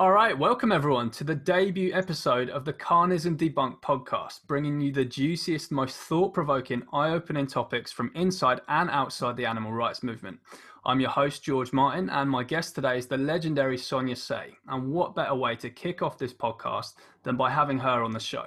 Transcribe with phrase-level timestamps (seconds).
[0.00, 4.92] All right, welcome everyone to the debut episode of the Carnism Debunked podcast, bringing you
[4.92, 10.02] the juiciest, most thought provoking, eye opening topics from inside and outside the animal rights
[10.02, 10.38] movement.
[10.86, 14.56] I'm your host, George Martin, and my guest today is the legendary Sonia Sae.
[14.68, 18.20] And what better way to kick off this podcast than by having her on the
[18.20, 18.46] show?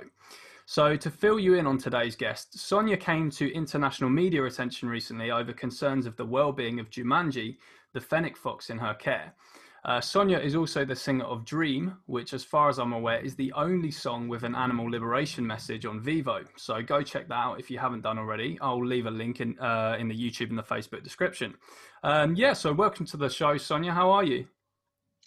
[0.66, 5.30] So, to fill you in on today's guest, Sonia came to international media attention recently
[5.30, 7.58] over concerns of the well being of Jumanji,
[7.94, 9.36] the fennec fox in her care.
[9.86, 13.36] Uh, Sonia is also the singer of Dream, which, as far as I'm aware, is
[13.36, 16.46] the only song with an animal liberation message on Vevo.
[16.56, 18.58] So go check that out if you haven't done already.
[18.62, 21.56] I'll leave a link in uh, in the YouTube and the Facebook description.
[22.02, 23.92] Um, yeah, so welcome to the show, Sonia.
[23.92, 24.48] How are you?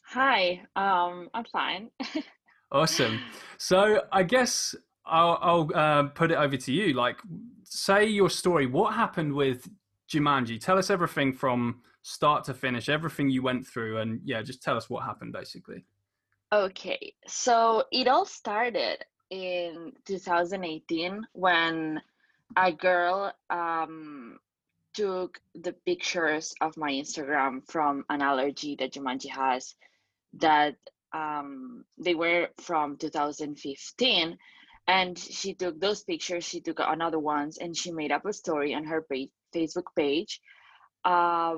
[0.09, 1.91] Hi, um, I'm fine.
[2.73, 3.21] awesome.
[3.59, 6.95] So I guess I'll, I'll uh, put it over to you.
[6.95, 7.19] Like,
[7.65, 8.67] say your story.
[8.67, 9.69] What happened with
[10.09, 10.59] Jumanji?
[10.61, 14.77] Tell us everything from start to finish, everything you went through, and yeah, just tell
[14.77, 15.85] us what happened basically.
[16.53, 22.01] Okay, so it all started in 2018 when
[22.57, 24.39] a girl um,
[24.95, 29.75] took the pictures of my Instagram from an allergy that Jumanji has
[30.35, 30.77] that
[31.13, 34.39] um, they were from 2015
[34.87, 38.75] and she took those pictures she took another ones and she made up a story
[38.75, 40.41] on her page, facebook page
[41.05, 41.55] uh,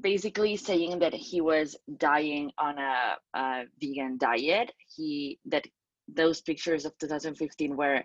[0.00, 4.72] basically saying that he was dying on a, a, vegan diet.
[4.96, 5.66] He that
[6.08, 8.04] those pictures of 2015 were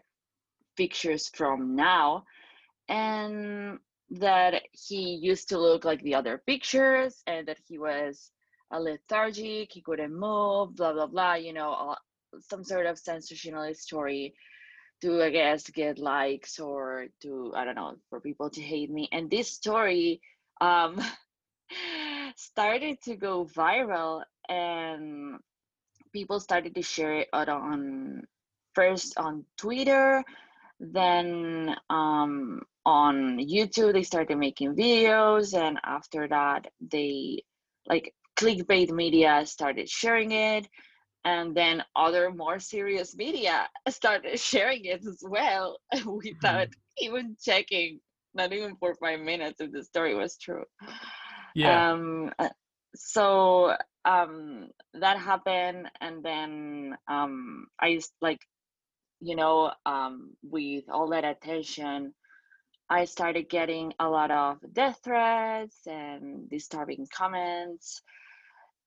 [0.76, 2.24] pictures from now
[2.88, 3.80] and
[4.12, 8.32] that he used to look like the other pictures and that he was
[8.72, 11.96] a lethargic he couldn't move blah blah blah you know
[12.40, 14.34] some sort of sensationalist story
[15.02, 19.10] to i guess get likes or to i don't know for people to hate me.
[19.12, 20.22] And this story
[20.62, 21.02] um
[22.36, 25.40] started to go viral and
[26.14, 28.23] people started to share it on
[28.73, 30.23] first on twitter
[30.80, 37.42] then um, on youtube they started making videos and after that they
[37.88, 40.67] like clickbait media started sharing it
[41.26, 46.99] and then other more serious media started sharing it as well without mm-hmm.
[46.99, 47.99] even checking
[48.34, 50.64] not even for five minutes if the story was true
[51.58, 52.50] yeah um uh,
[52.95, 53.76] so
[54.06, 58.40] um that happened and then um i like
[59.20, 62.14] you know um with all that attention
[62.90, 68.04] i started getting a lot of death threats and disturbing comments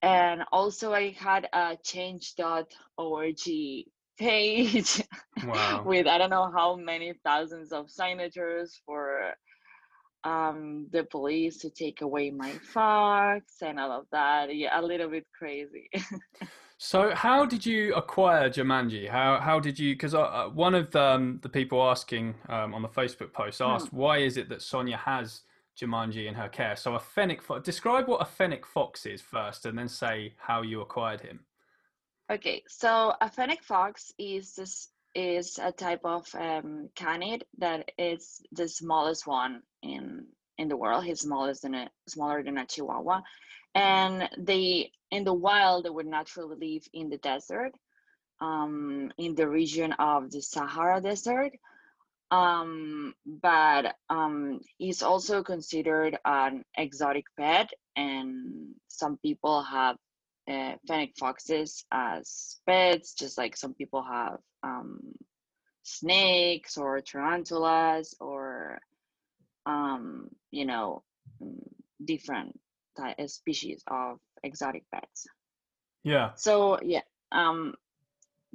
[0.01, 3.35] and also i had a change.org
[4.17, 5.03] page
[5.45, 5.83] wow.
[5.85, 9.33] with i don't know how many thousands of signatures for
[10.23, 15.09] um the police to take away my fox and all of that yeah a little
[15.09, 15.89] bit crazy
[16.77, 20.91] so how did you acquire jumanji how how did you because uh, uh, one of
[20.91, 23.65] the, um, the people asking um, on the facebook post hmm.
[23.65, 23.97] asked hmm.
[23.97, 25.41] why is it that sonia has
[25.79, 26.75] Jumanji in her care.
[26.75, 27.63] So a fennec fox.
[27.63, 31.39] Describe what a fennec fox is first, and then say how you acquired him.
[32.31, 38.41] Okay, so a fennec fox is this is a type of um, canid that is
[38.53, 40.27] the smallest one in
[40.57, 41.03] in the world.
[41.03, 43.21] He's smallest than a smaller than a chihuahua,
[43.75, 47.73] and they in the wild they would naturally live in the desert,
[48.39, 51.53] um, in the region of the Sahara Desert
[52.31, 59.97] um, but um, he's also considered an exotic pet, and some people have
[60.49, 65.01] uh, fennec foxes as pets, just like some people have um,
[65.83, 68.79] snakes or tarantulas or
[69.65, 71.03] um, you know
[71.41, 71.55] mm,
[72.03, 72.59] different
[72.97, 75.27] type, uh, species of exotic pets.
[76.03, 76.31] Yeah.
[76.35, 77.01] So yeah.
[77.31, 77.75] Um,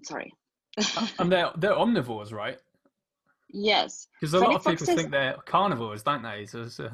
[0.03, 0.33] sorry.
[1.19, 2.59] and they're they're omnivores, right?
[3.49, 4.09] Yes.
[4.21, 6.47] Because a lot of people think they're carnivores, don't they?
[6.47, 6.91] So, so.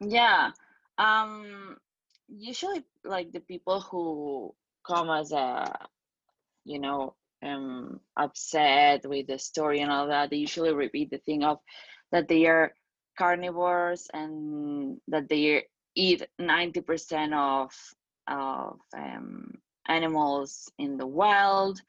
[0.00, 0.50] Yeah.
[0.98, 1.76] Um.
[2.28, 4.54] Usually, like the people who
[4.84, 5.78] come as a,
[6.64, 11.44] you know, um, upset with the story and all that, they usually repeat the thing
[11.44, 11.58] of
[12.10, 12.74] that they are
[13.16, 15.64] carnivores and that they
[15.94, 17.72] eat ninety percent of
[18.28, 19.52] of um,
[19.88, 21.80] animals in the wild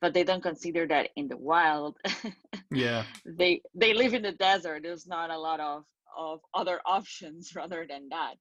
[0.00, 1.96] but they don't consider that in the wild.
[2.72, 3.02] Yeah.
[3.26, 4.84] They they live in the desert.
[4.84, 5.82] There's not a lot of
[6.16, 8.34] of other options rather than that.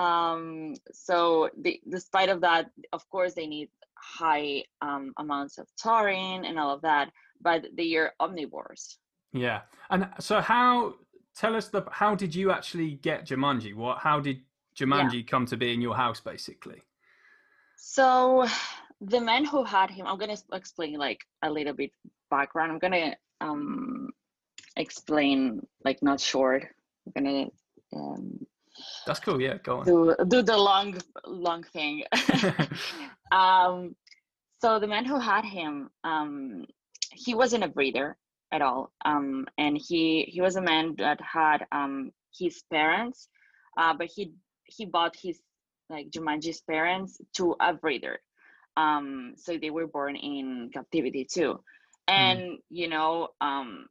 [0.00, 6.44] Um so the, despite of that of course they need high um, amounts of taurine
[6.44, 7.10] and all of that
[7.40, 8.98] but they are omnivores.
[9.32, 9.62] Yeah.
[9.90, 10.94] And so how
[11.36, 13.74] tell us the how did you actually get jumanji?
[13.74, 14.40] What how did
[14.78, 15.30] jumanji yeah.
[15.30, 16.82] come to be in your house basically?
[17.76, 18.46] So
[19.00, 21.90] the man who had him i'm gonna explain like a little bit
[22.30, 22.72] background.
[22.72, 24.10] I'm gonna um
[24.76, 26.66] explain like not short.
[27.06, 27.46] I'm gonna
[27.94, 28.46] um
[29.06, 29.86] that's cool yeah go on.
[29.86, 32.04] do, do the long long thing.
[33.32, 33.96] Um
[34.62, 36.64] so the man who had him um
[37.12, 38.16] he wasn't a breeder
[38.52, 43.28] at all um and he he was a man that had um his parents
[43.78, 44.32] uh but he
[44.64, 45.40] he bought his
[45.88, 48.18] like Jumanji's parents to a breeder
[48.76, 51.52] um so they were born in captivity too
[52.08, 52.14] hmm.
[52.14, 52.56] and mm.
[52.70, 53.86] you know um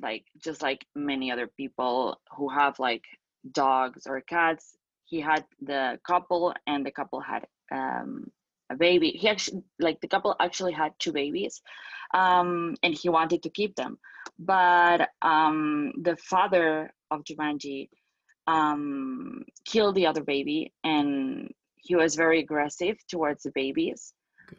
[0.00, 3.04] like just like many other people who have like
[3.52, 8.30] dogs or cats he had the couple and the couple had um
[8.70, 11.62] a baby he actually like the couple actually had two babies
[12.14, 13.98] um and he wanted to keep them
[14.38, 17.88] but um the father of Jumanji
[18.46, 24.14] um killed the other baby and he was very aggressive towards the babies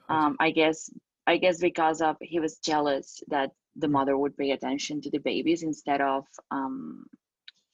[0.09, 0.89] um, I guess
[1.27, 3.91] I guess because of he was jealous that the mm.
[3.91, 7.05] mother would pay attention to the babies instead of um,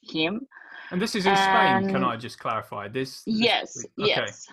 [0.02, 0.48] him.
[0.92, 1.94] And this is in and, Spain.
[1.94, 3.24] Can I just clarify this?
[3.24, 4.08] this yes, okay.
[4.08, 4.48] yes.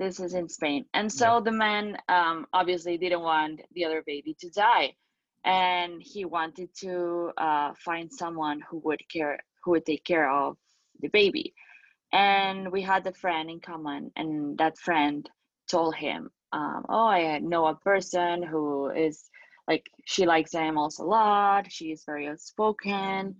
[0.00, 1.40] This is in Spain, and so yeah.
[1.40, 4.94] the man um, obviously didn't want the other baby to die,
[5.44, 10.56] and he wanted to uh, find someone who would care, who would take care of
[11.02, 11.52] the baby.
[12.12, 15.28] And we had a friend in common, and that friend
[15.68, 19.30] told him um, oh, I know a person who is
[19.68, 21.70] like she likes animals a lot.
[21.70, 23.36] She is very outspoken.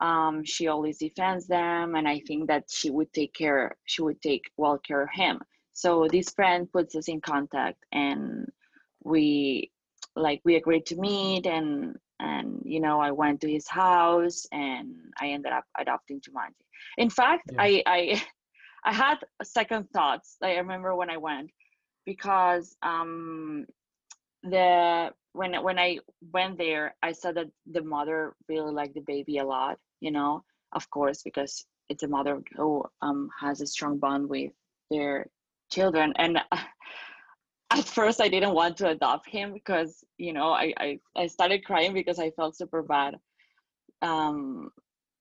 [0.00, 3.76] Um, she always defends them, and I think that she would take care.
[3.84, 5.40] She would take well care of him.
[5.76, 8.50] So this friend puts us in contact, and
[9.04, 9.70] we
[10.16, 14.94] like we agreed to meet, and and you know I went to his house, and
[15.20, 16.64] I ended up adopting Jumanji.
[16.96, 17.62] In fact, yeah.
[17.62, 18.22] I I
[18.84, 20.38] I had second thoughts.
[20.42, 21.50] I remember when I went
[22.06, 23.66] because um,
[24.42, 25.98] the when when I
[26.32, 29.76] went there, I saw that the mother really liked the baby a lot.
[30.00, 30.42] You know,
[30.72, 34.52] of course, because it's a mother who um, has a strong bond with
[34.90, 35.26] their
[35.70, 36.12] children.
[36.16, 36.38] And
[37.70, 41.64] at first, I didn't want to adopt him because you know I I, I started
[41.64, 43.16] crying because I felt super bad.
[44.02, 44.70] Um,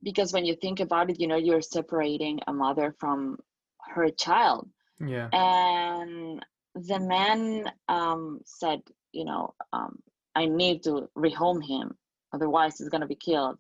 [0.04, 3.38] because when you think about it, you know, you're separating a mother from
[3.80, 4.70] her child.
[5.00, 5.30] Yeah.
[5.34, 6.46] And
[6.76, 8.82] the man um, said,
[9.12, 10.00] you know, um,
[10.36, 11.98] I need to rehome him,
[12.34, 13.58] otherwise he's gonna be killed.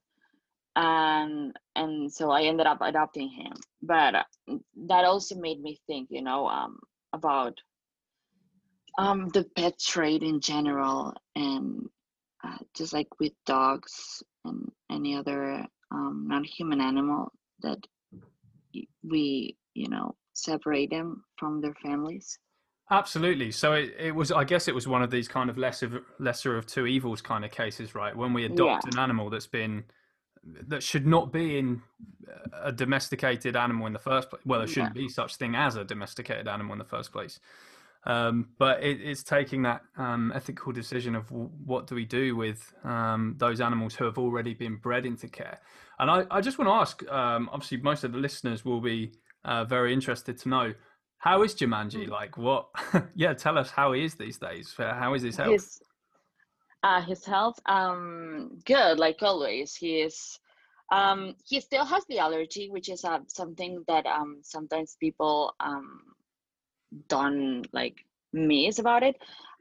[0.75, 3.54] And and so I ended up adopting him.
[3.81, 4.24] But uh,
[4.88, 6.80] that also made me think, you know, um,
[7.13, 7.57] about
[8.98, 11.88] um, the pet trade in general, and
[12.44, 17.31] uh, just like with dogs and any other um, non-human animal
[17.62, 17.80] that
[19.04, 22.38] we, you know, separate them from their families.
[22.92, 23.51] Absolutely.
[23.51, 26.56] So it, it was, I guess, it was one of these kind of lesser lesser
[26.57, 28.16] of two evils kind of cases, right?
[28.16, 28.92] When we adopt yeah.
[28.94, 29.86] an animal that's been
[30.68, 31.81] that should not be in
[32.62, 34.42] a domesticated animal in the first place.
[34.45, 35.03] Well, there shouldn't yeah.
[35.03, 37.39] be such thing as a domesticated animal in the first place.
[38.07, 42.74] Um, but it, it's taking that um, ethical decision of what do we do with
[42.83, 45.59] um, those animals who have already been bred into care.
[45.97, 47.12] And I, I just want to ask.
[47.12, 49.13] Um, obviously, most of the listeners will be
[49.44, 50.74] uh, very interested to know
[51.18, 52.06] how is Jumanji?
[52.06, 52.12] Hmm.
[52.12, 52.68] Like what?
[53.15, 54.74] yeah, tell us how he is these days.
[54.77, 55.53] How is his health?
[55.53, 55.81] His,
[56.85, 58.99] uh, his health, um, good.
[58.99, 60.39] Like always, he is.
[60.92, 66.01] Um, he still has the allergy, which is uh, something that um sometimes people um
[67.07, 67.97] don't like
[68.33, 69.15] miss about it.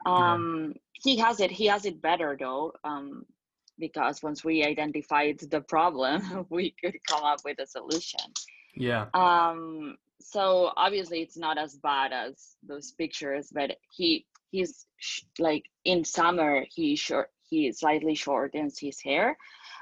[0.04, 0.80] Um, yeah.
[1.02, 1.50] he has it.
[1.50, 2.72] He has it better though.
[2.84, 3.24] Um,
[3.78, 8.20] because once we identified the problem, we could come up with a solution.
[8.76, 9.06] Yeah.
[9.14, 14.24] Um, so obviously it's not as bad as those pictures but he
[14.54, 19.36] he's sh- like in summer he short he slightly shortens his hair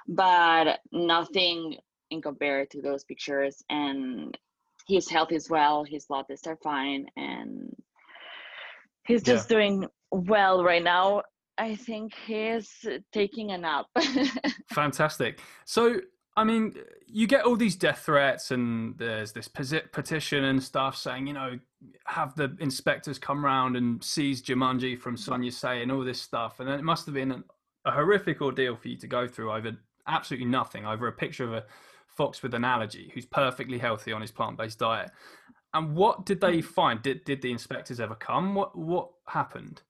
[0.08, 1.76] but nothing
[2.10, 4.36] in compared to those pictures and
[4.88, 7.74] his health is well his blood tests are fine and
[9.04, 9.56] he's just yeah.
[9.56, 11.22] doing well right now.
[11.58, 13.86] I think he's taking a nap.
[14.72, 15.40] Fantastic.
[15.64, 16.00] So
[16.34, 16.74] I mean,
[17.06, 21.58] you get all these death threats, and there's this petition and stuff saying, you know,
[22.06, 26.60] have the inspectors come round and seize Jumanji from Sonia Sae and all this stuff.
[26.60, 27.44] And then it must have been
[27.84, 29.72] a horrific ordeal for you to go through over
[30.06, 31.64] absolutely nothing, over a picture of a
[32.06, 35.10] fox with an allergy who's perfectly healthy on his plant-based diet.
[35.74, 37.02] And what did they find?
[37.02, 38.54] Did did the inspectors ever come?
[38.54, 39.82] What what happened?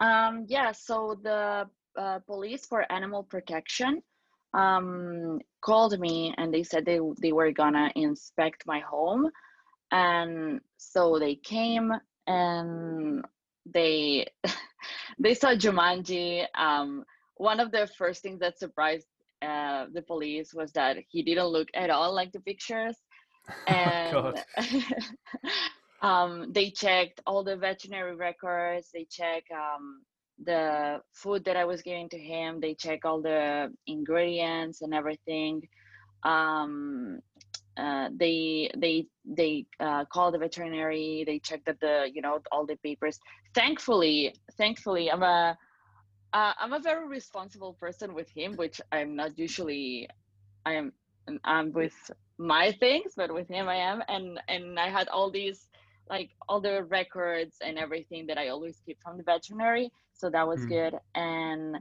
[0.00, 4.02] Um, yeah, so the uh, police for animal protection
[4.54, 9.30] um, called me and they said they, they were gonna inspect my home
[9.92, 11.92] and so they came
[12.26, 13.24] and
[13.66, 14.26] they
[15.18, 16.46] they saw Jumanji.
[16.54, 17.04] Um,
[17.36, 19.06] one of the first things that surprised
[19.42, 22.96] uh, the police was that he didn't look at all like the pictures,
[23.68, 24.44] Oh, and
[26.02, 28.90] um, they checked all the veterinary records.
[28.92, 30.02] They check um,
[30.42, 32.60] the food that I was giving to him.
[32.60, 35.68] They check all the ingredients and everything.
[36.22, 37.20] Um,
[37.76, 41.24] uh, they they they uh, call the veterinary.
[41.26, 43.18] They check that the you know all the papers.
[43.54, 45.56] Thankfully, thankfully, I'm a
[46.32, 50.08] uh, I'm a very responsible person with him, which I'm not usually.
[50.66, 50.92] I am
[51.44, 51.94] I'm with
[52.38, 55.68] my things, but with him I am, and and I had all these
[56.08, 60.48] like all the records and everything that I always keep from the veterinary, so that
[60.48, 60.76] was Mm.
[60.76, 60.94] good.
[61.14, 61.76] And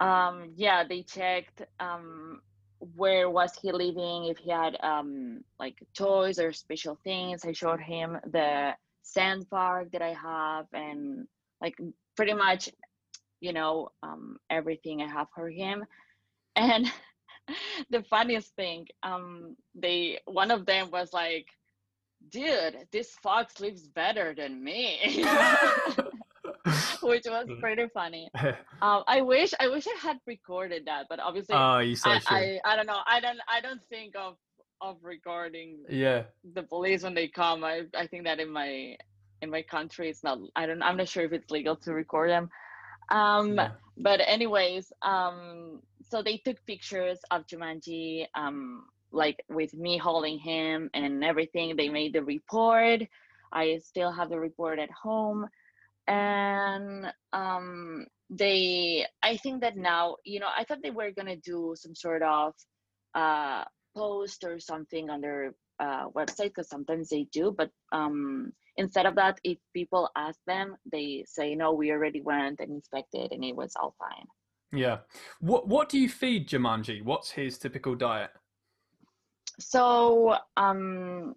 [0.00, 2.40] um, yeah, they checked um,
[2.96, 7.44] where was he living, if he had um, like toys or special things.
[7.44, 11.26] I showed him the sand park that I have, and
[11.60, 11.76] like
[12.16, 12.70] pretty much,
[13.40, 15.84] you know, um, everything I have for him.
[16.56, 16.86] And
[17.90, 21.46] the funniest thing, um, they one of them was like,
[22.28, 25.24] "Dude, this fox lives better than me,"
[27.02, 28.30] which was pretty funny.
[28.82, 32.18] Um, I wish I wish I had recorded that, but obviously, oh, you so I,
[32.18, 32.36] sure.
[32.36, 32.98] I I don't know.
[33.06, 34.34] I don't I don't think of
[34.80, 36.24] of recording yeah.
[36.52, 37.62] the police when they come.
[37.62, 38.96] I I think that in my
[39.40, 40.38] in my country it's not.
[40.56, 40.82] I don't.
[40.82, 42.50] I'm not sure if it's legal to record them.
[43.10, 43.70] Um, yeah.
[43.98, 50.90] but anyways, um, so they took pictures of Jumanji, um, like with me holding him
[50.94, 51.76] and everything.
[51.76, 53.02] They made the report.
[53.52, 55.46] I still have the report at home,
[56.06, 59.06] and um, they.
[59.22, 62.54] I think that now, you know, I thought they were gonna do some sort of
[63.14, 69.06] uh, post or something on their uh, website because sometimes they do, but um, instead
[69.06, 73.44] of that, if people ask them, they say, no, we already went and inspected and
[73.44, 74.26] it was all fine.
[74.72, 74.98] Yeah.
[75.40, 77.02] What What do you feed Jumanji?
[77.04, 78.30] What's his typical diet?
[79.60, 81.34] So, um,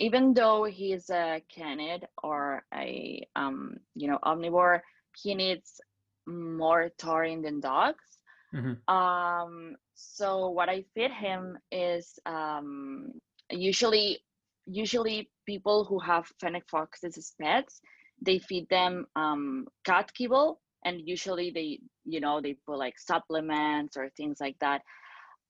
[0.00, 4.80] even though he's a canid or a, um, you know, omnivore,
[5.22, 5.80] he needs
[6.26, 8.18] more taurine than dogs.
[8.54, 8.78] Mhm.
[8.88, 13.12] Um, so what I feed him is um,
[13.50, 14.20] usually
[14.66, 17.80] usually people who have fennec foxes as pets,
[18.22, 23.96] they feed them um, cat kibble, and usually they you know they put like supplements
[23.96, 24.82] or things like that.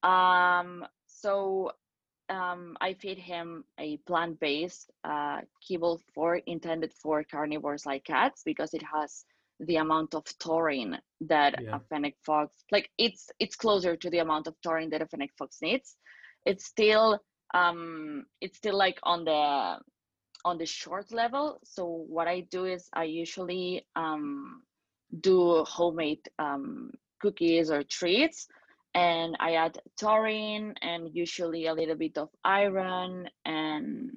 [0.03, 1.73] Um, so
[2.31, 8.75] um, I feed him a plant-based uh, kibble for intended for carnivores like cats because
[8.75, 9.25] it has
[9.61, 11.77] the amount of taurine that Yeah.
[11.77, 15.31] a fennec fox like it's it's closer to the amount of taurine that a fennec
[15.39, 15.97] fox needs
[16.47, 17.19] it's still
[17.55, 19.79] um it's still like on the
[20.45, 24.63] on the short level so what i do is i usually um
[25.21, 28.49] do homemade um cookies or treats
[28.95, 34.11] and i add taurine and usually a little bit of iron and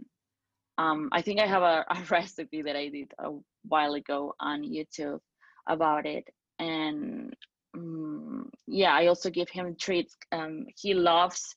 [0.77, 3.32] um, I think I have a, a recipe that I did a
[3.68, 5.20] while ago on YouTube
[5.68, 6.25] about it.
[6.60, 7.36] And
[7.75, 10.15] um, yeah, I also give him treats.
[10.32, 11.56] Um, he loves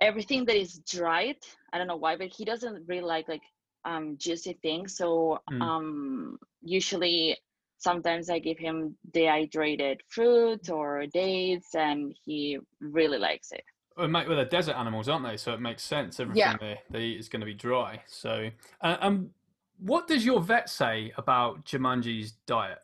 [0.00, 1.36] everything that is dried.
[1.72, 3.42] I don't know why, but he doesn't really like like
[3.84, 4.96] um, juicy things.
[4.96, 5.70] So Mm.
[5.70, 7.36] um, usually,
[7.78, 13.64] sometimes I give him dehydrated fruit or dates, and he really likes it.
[13.96, 15.36] Well, mate, well, they're desert animals, aren't they?
[15.36, 16.20] So it makes sense.
[16.20, 16.56] Everything Yeah.
[16.60, 18.02] they, they eat is going to be dry.
[18.06, 19.30] So, uh, um,
[19.78, 22.78] what does your vet say about Jumanji's diet?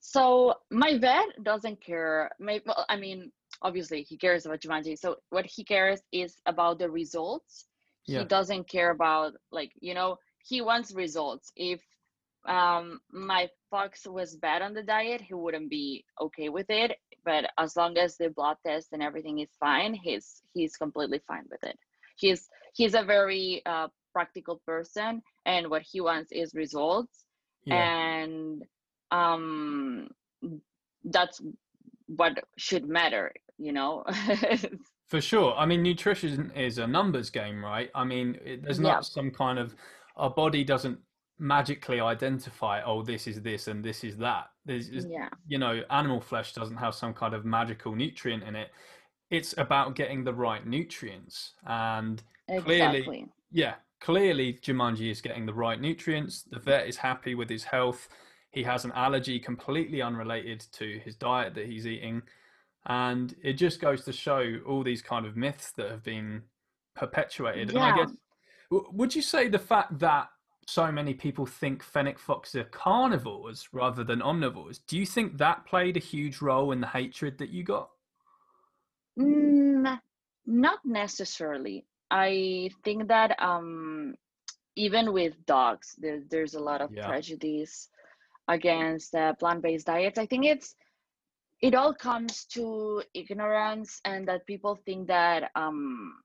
[0.00, 2.30] So my vet doesn't care.
[2.40, 3.30] My, well, I mean,
[3.62, 4.98] obviously he cares about Jumanji.
[4.98, 7.66] So what he cares is about the results.
[8.06, 8.20] Yeah.
[8.20, 11.52] He doesn't care about like you know he wants results.
[11.54, 11.80] If
[12.46, 16.96] um my fox was bad on the diet, he wouldn't be okay with it.
[17.24, 21.44] But as long as the blood test and everything is fine, he's he's completely fine
[21.50, 21.78] with it.
[22.16, 27.24] He's he's a very uh, practical person, and what he wants is results
[27.64, 27.74] Yeah.
[27.76, 28.64] and
[29.10, 30.08] um
[31.04, 31.40] that's
[32.06, 34.04] what should matter you know
[35.12, 35.54] For sure.
[35.58, 37.90] I mean, nutrition is a numbers game, right?
[37.94, 39.00] I mean, it, there's not Yeah.
[39.02, 39.74] some kind of
[40.16, 40.98] our body doesn't
[41.38, 44.46] magically identify, oh, this is this and this is that.
[44.64, 48.54] There's, is- yeah you know, animal flesh doesn't have some kind of magical nutrient in
[48.56, 48.70] it.
[49.30, 51.52] It's about getting the right nutrients.
[51.66, 52.22] And
[52.60, 56.42] Clearly- yeah, clearly Jumanji is getting the right nutrients.
[56.42, 58.08] The vet is happy with his health.
[58.50, 62.22] He has an allergy completely unrelated to his diet that he's eating.
[62.86, 66.42] And it just goes to show all these kind of myths that have been
[66.94, 67.70] perpetuated.
[67.70, 68.04] And I Yeah.
[68.04, 68.12] guess,
[68.70, 70.28] would you say the fact that
[70.66, 74.80] so many people think fennec foxes are carnivores rather than omnivores.
[74.86, 77.90] Do you think that played a huge role in the hatred that you got?
[79.18, 80.00] Mm,
[80.46, 81.84] not necessarily.
[82.10, 84.14] I think that um,
[84.76, 87.06] even with dogs, there, there's a lot of Yeah.
[87.06, 87.88] prejudice
[88.48, 90.18] against uh, plant-based diets.
[90.18, 90.74] I think it's
[91.60, 96.21] it all comes to ignorance and that people think that um,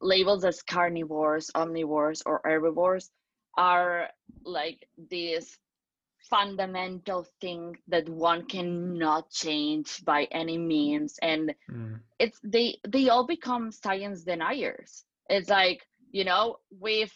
[0.00, 3.10] labels as carnivores, omnivores, or herbivores
[3.56, 4.08] are
[4.44, 5.58] like this
[6.30, 11.18] fundamental thing that one cannot change by any means.
[11.22, 12.00] And Mm.
[12.18, 15.04] it's they they all become science deniers.
[15.28, 17.12] It's like you know we've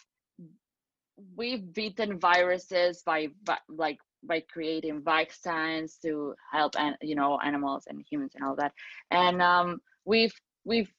[1.36, 3.28] we've beaten viruses by
[3.68, 8.72] like by creating vaccines to help and you know animals and humans and all that.
[9.10, 10.34] And um we've
[10.64, 10.92] we've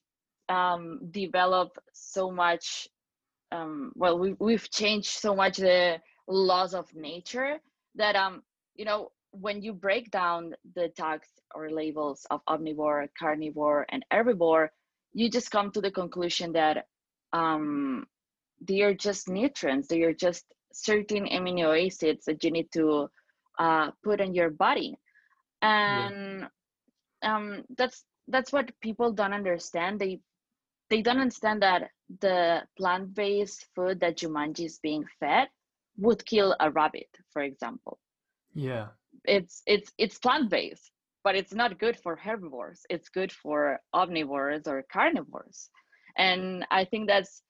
[0.50, 2.88] um developed so much
[3.52, 7.58] um well we, we've changed so much the laws of nature
[7.96, 8.42] that um
[8.76, 14.70] you know when you break down the tags or labels of omnivore carnivore and herbivore
[15.14, 16.86] you just come to the conclusion that
[17.34, 18.06] um
[18.62, 19.88] they are just nutrients.
[19.88, 23.10] They are just certain amino acids that you need to
[23.60, 24.98] uh, put in your body.
[25.62, 26.48] And
[27.24, 30.00] um that's that's what people don't understand.
[30.00, 30.20] They
[30.90, 31.92] they don't understand that
[32.22, 35.48] the plant-based food that Jumanji is being fed
[35.98, 38.00] would kill a rabbit, for example.
[38.54, 38.88] Yeah.
[39.26, 40.92] It's it's it's plant-based,
[41.24, 42.86] but it's not good for herbivores.
[42.90, 45.70] It's good for omnivores or carnivores.
[46.18, 47.42] And I think that's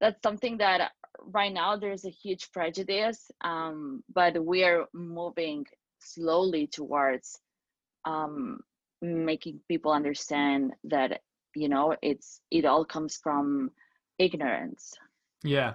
[0.00, 5.64] that's something that right now there's a huge prejudice, um, but we are moving
[6.00, 7.38] slowly towards
[8.04, 8.60] um,
[9.00, 11.20] making people understand that
[11.54, 13.70] you know it's it all comes from
[14.18, 14.94] ignorance
[15.42, 15.74] Yeah.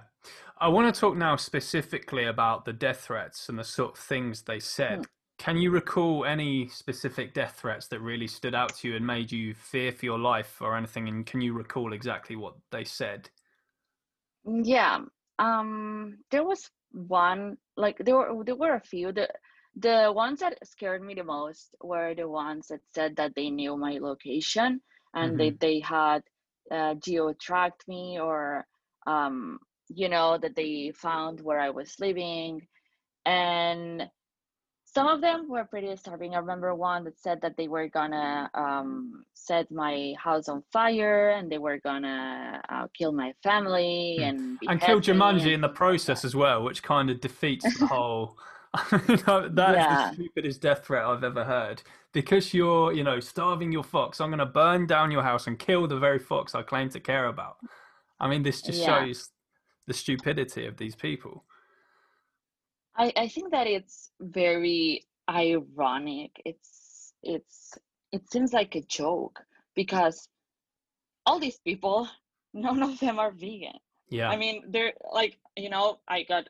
[0.58, 4.42] I want to talk now specifically about the death threats and the sort of things
[4.42, 4.98] they said.
[4.98, 5.02] Hmm.
[5.38, 9.32] Can you recall any specific death threats that really stood out to you and made
[9.32, 11.08] you fear for your life or anything?
[11.08, 13.30] And can you recall exactly what they said?
[14.44, 14.98] yeah
[15.38, 19.28] um there was one like there were there were a few the
[19.76, 23.76] the ones that scared me the most were the ones that said that they knew
[23.76, 24.80] my location
[25.14, 26.22] and they they had
[26.70, 28.66] uh, geo tracked me or
[29.06, 32.60] um you know that they found where i was living
[33.26, 34.08] and
[34.92, 36.34] some of them were pretty disturbing.
[36.34, 41.30] I remember one that said that they were gonna um, set my house on fire
[41.30, 44.22] and they were gonna uh, kill my family Hmm.
[44.22, 47.86] and And kill Jumanji and in the process as well, which kind of defeats the
[47.86, 48.36] whole.
[48.90, 49.22] that is
[49.76, 50.10] Yeah.
[50.10, 51.82] the stupidest death threat I've ever heard.
[52.12, 55.58] Because you're, you know, starving your fox, I'm going to burn down your house and
[55.58, 57.56] kill the very fox I claim to care about.
[58.18, 59.04] I mean, this just Yeah.
[59.04, 59.30] shows
[59.86, 61.44] the stupidity of these people.
[62.96, 66.40] I, I think that it's very ironic.
[66.44, 67.78] It's it's
[68.12, 69.40] it seems like a joke
[69.74, 70.28] because
[71.26, 72.08] all these people,
[72.54, 73.78] none of them are vegan.
[74.10, 74.28] Yeah.
[74.28, 76.48] I mean, they're like, you know, I got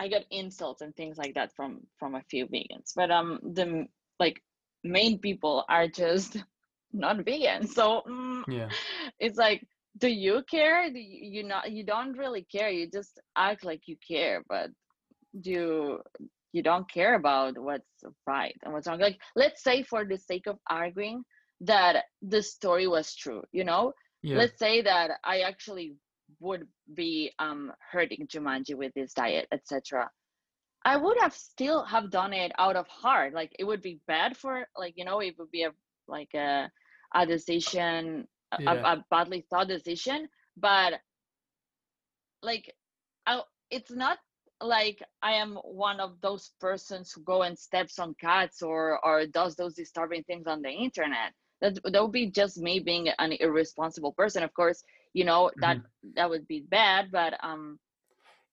[0.00, 3.86] I got insults and things like that from from a few vegans, but um, the
[4.20, 4.42] like
[4.84, 6.38] main people are just
[6.92, 7.68] not vegan.
[7.68, 8.70] So mm, yeah.
[9.20, 9.66] it's like,
[9.98, 10.90] do you care?
[10.90, 12.70] Do you, you not you don't really care.
[12.70, 14.70] You just act like you care, but
[15.32, 16.00] you
[16.52, 19.00] you don't care about what's right and what's wrong.
[19.00, 21.24] Like, let's say for the sake of arguing
[21.60, 24.38] that the story was true, you know, Yeah.
[24.38, 25.94] let's say that I actually
[26.40, 30.10] would be um hurting Jumanji with this diet, etc.
[30.84, 33.34] I would have still have done it out of heart.
[33.34, 35.72] Like it would be bad for like you know it would be a
[36.06, 36.70] like a
[37.14, 38.84] a decision a, Yeah.
[38.84, 41.00] a badly thought decision, but
[42.42, 42.74] like
[43.26, 44.18] I, it's not
[44.60, 49.26] like I am one of those persons who go and steps on cats or or
[49.26, 51.32] does those disturbing things on the internet.
[51.60, 54.42] That that would be just me being an irresponsible person.
[54.42, 55.78] Of course, you know that
[56.16, 57.78] that would be bad, but um,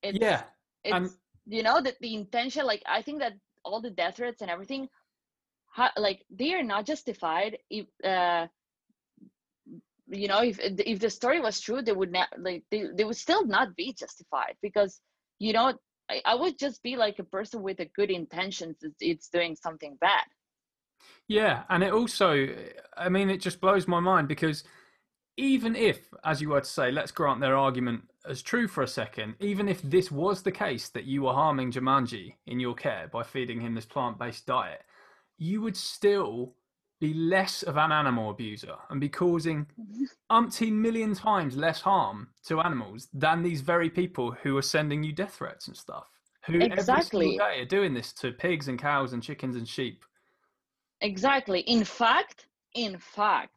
[0.01, 0.43] it's yeah.
[0.83, 1.11] it's and-
[1.45, 2.65] you know that the intention.
[2.65, 4.87] Like I think that all the death threats and everything,
[5.67, 7.57] ha, like they are not justified.
[7.69, 8.47] If uh,
[10.07, 13.17] you know if if the story was true, they would not like they they would
[13.17, 14.99] still not be justified because
[15.39, 15.73] you know
[16.09, 18.77] I, I would just be like a person with a good intentions.
[18.81, 20.23] It's, it's doing something bad.
[21.27, 22.47] Yeah, and it also,
[22.95, 24.63] I mean, it just blows my mind because
[25.37, 28.87] even if, as you were to say, let's grant their argument as true for a
[28.87, 33.07] second, even if this was the case that you were harming Jumanji in your care
[33.11, 34.83] by feeding him this plant based diet,
[35.37, 36.55] you would still
[36.99, 39.67] be less of an animal abuser and be causing
[40.31, 45.13] umpteen million times less harm to animals than these very people who are sending you
[45.13, 46.07] death threats and stuff.
[46.47, 47.25] Who every Exactly.
[47.31, 50.03] single day are doing this to pigs and cows and chickens and sheep.
[51.01, 51.59] Exactly.
[51.61, 53.56] In fact, in fact,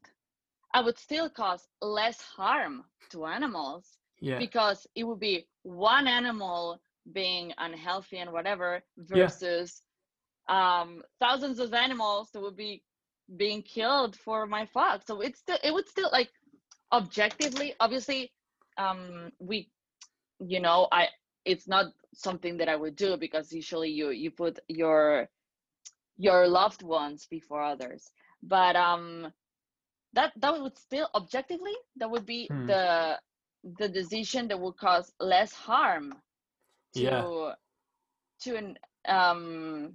[0.74, 4.38] I would still cause less harm to animals Yeah.
[4.38, 6.80] because it would be one animal
[7.12, 9.28] being unhealthy and whatever Yeah.
[9.28, 9.83] versus
[10.48, 12.83] um thousands of animals that would be
[13.37, 16.30] being killed for my fuck so it's still it would still like
[16.92, 18.33] objectively obviously
[18.78, 19.70] um we
[20.40, 21.09] you know i
[21.44, 25.28] it's not something that i would do because usually you you put your
[26.16, 28.11] your loved ones before others
[28.42, 29.33] but um
[30.12, 32.66] that that would still objectively that would be Hmm.
[32.66, 33.18] the
[33.79, 36.12] the decision that would cause less harm
[36.94, 37.29] to Yeah.
[38.40, 38.77] to an
[39.09, 39.94] um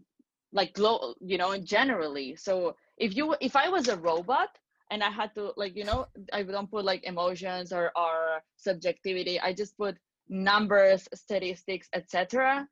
[0.51, 4.49] like glo- you know generally so if you if i was a robot
[4.91, 9.39] and i had to like you know i don't put like emotions or or subjectivity
[9.39, 9.97] i just put
[10.30, 12.67] numbers statistics etc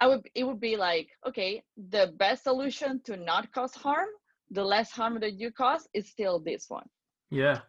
[0.00, 4.08] i would it would be like okay the best solution to not cause harm
[4.50, 6.88] the less harm that you cause is still this one
[7.30, 7.60] Yeah.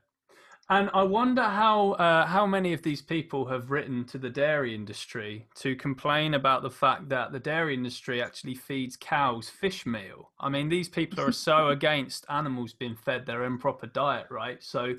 [0.72, 4.74] And I wonder how uh, how many of these people have written to the dairy
[4.74, 10.32] industry to complain about the fact that the dairy industry actually feeds cows fish meal.
[10.40, 14.64] I mean, these people are so against animals being fed their improper diet, right?
[14.64, 14.96] So,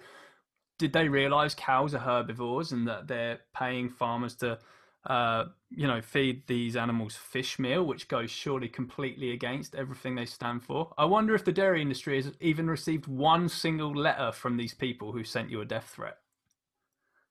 [0.79, 4.59] did they realize cows are herbivores and that they're paying farmers to,
[5.05, 10.27] uh, you know, feed these animals fish meal, which goes surely completely against everything they
[10.27, 10.93] stand for?
[10.97, 15.13] I wonder if the dairy industry has even received one single letter from these people
[15.13, 16.19] who sent you a death threat.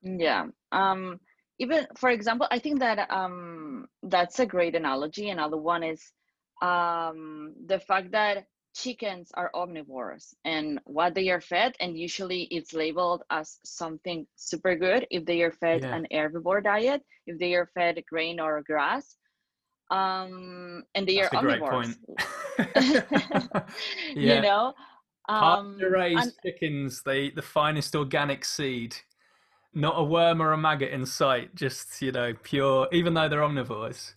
[0.01, 0.47] Yeah.
[0.71, 1.19] Um,
[1.59, 5.29] even for example, I think that um, that's a great analogy.
[5.29, 6.11] Another one is
[6.61, 12.73] um, the fact that chickens are omnivores and what they are fed, and usually it's
[12.73, 15.95] labeled as something super good if they are fed Yeah.
[15.95, 19.17] an herbivore diet, if they are fed grain or grass.
[19.89, 21.97] Um, and they That's are omnivores.
[24.15, 24.35] yeah.
[24.35, 24.73] You know?
[25.27, 28.95] Um, raised and- chickens, they eat the finest organic seed.
[29.73, 33.39] Not a worm or a maggot in sight, just, you know, pure, even though they're
[33.41, 34.13] omnivores.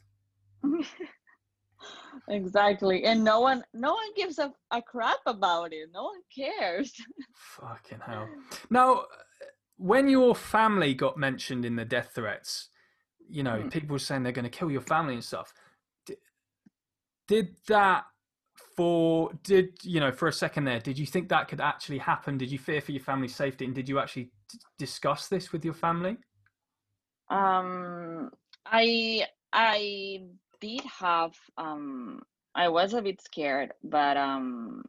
[2.28, 6.92] exactly and no one no one gives a, a crap about it no one cares
[7.36, 8.28] Fucking hell.
[8.70, 9.04] Now,
[9.76, 12.68] when your family got mentioned in the death threats,
[13.28, 13.68] you know, Hmm.
[13.68, 15.52] people were saying they're going to kill your family and stuff.
[16.06, 16.18] Did,
[17.26, 18.04] did that
[18.76, 22.38] for, did, you know, for a second there, did you think that could actually happen?
[22.38, 23.64] Did you fear for your family's safety?
[23.64, 26.16] And did you actually d- discuss this with your family?
[27.30, 28.30] um
[28.66, 30.22] i i
[30.60, 32.22] did have um
[32.54, 34.84] i was a bit scared but um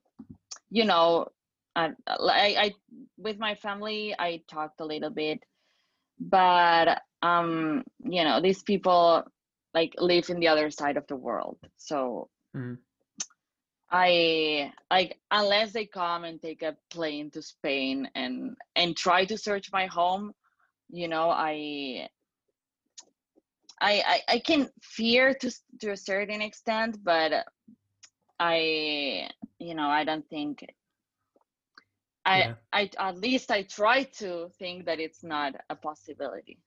[0.70, 1.28] you know
[1.76, 2.72] I, I i
[3.18, 5.40] with my family i talked a little bit
[6.20, 9.24] but um you know these people
[9.74, 12.78] like live in the other side of the world so Mhm.
[13.92, 19.38] i like unless they come and take a plane to spain and and try to
[19.38, 20.34] search my home
[20.90, 22.08] you know i
[23.82, 27.46] I, I I can fear to to a certain extent, but
[28.40, 30.66] I you know I don't think
[32.26, 32.54] I Yeah.
[32.74, 36.60] I at least I try to think that it's not a possibility.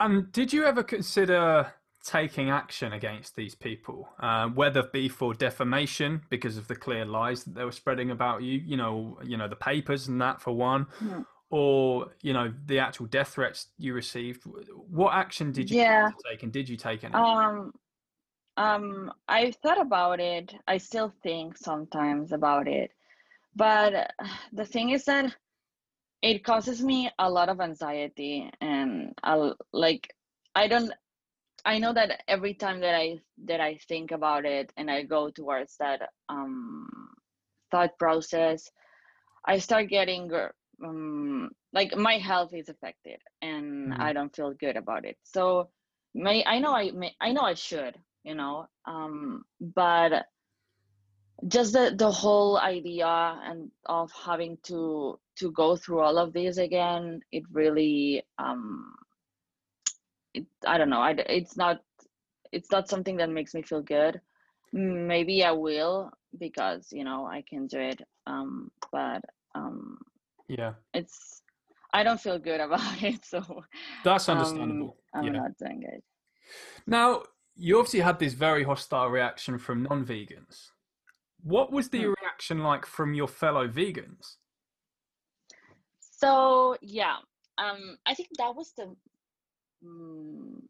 [0.00, 1.72] And did you ever consider
[2.04, 7.04] taking action against these people, uh, whether it be for defamation because of the clear
[7.04, 10.40] lies that they were spreading about you, you know, you know the papers and that
[10.40, 11.22] for one, Hmm.
[11.50, 14.44] Or you know the actual death threats you received?
[14.44, 16.10] What action did you Yeah.
[16.30, 17.14] take, and did you take any?
[17.14, 17.72] Um
[18.56, 20.54] um I thought about it.
[20.66, 22.92] I still think sometimes about it.
[23.56, 24.12] But
[24.52, 25.34] the thing is that
[26.22, 30.14] it causes me a lot of anxiety and I'll like
[30.54, 30.92] I don't
[31.64, 35.30] I know that every time that I that I think about it and I go
[35.30, 36.88] towards that um
[37.70, 38.70] thought process,
[39.44, 40.30] I start getting
[40.84, 43.98] um like my health is affected and Mhm.
[43.98, 45.16] I don't feel good about it.
[45.22, 45.70] So
[46.14, 50.26] may I know I may, I know I should, you know, um but
[51.48, 56.58] just the the whole idea and of having to to go through all of this
[56.58, 58.94] again, it really um
[60.34, 61.00] it, I don't know.
[61.00, 61.78] I, it's not
[62.52, 64.20] it's not something that makes me feel good.
[64.72, 68.00] Maybe I will because you know I can do it.
[68.26, 69.22] Um, but
[69.54, 69.98] um,
[70.48, 71.42] yeah, it's
[71.92, 73.64] I don't feel good about it, so
[74.04, 74.96] that's um, understandable.
[75.14, 75.32] I'm yeah.
[75.32, 76.02] not doing it.
[76.86, 77.22] Now,
[77.56, 80.70] you obviously had this very hostile reaction from non-vegans.
[81.42, 82.12] What was the Hmm.
[82.20, 84.36] reaction like from your fellow vegans?
[86.00, 87.16] So yeah,
[87.58, 88.94] um, I think that was the
[89.84, 90.62] mm,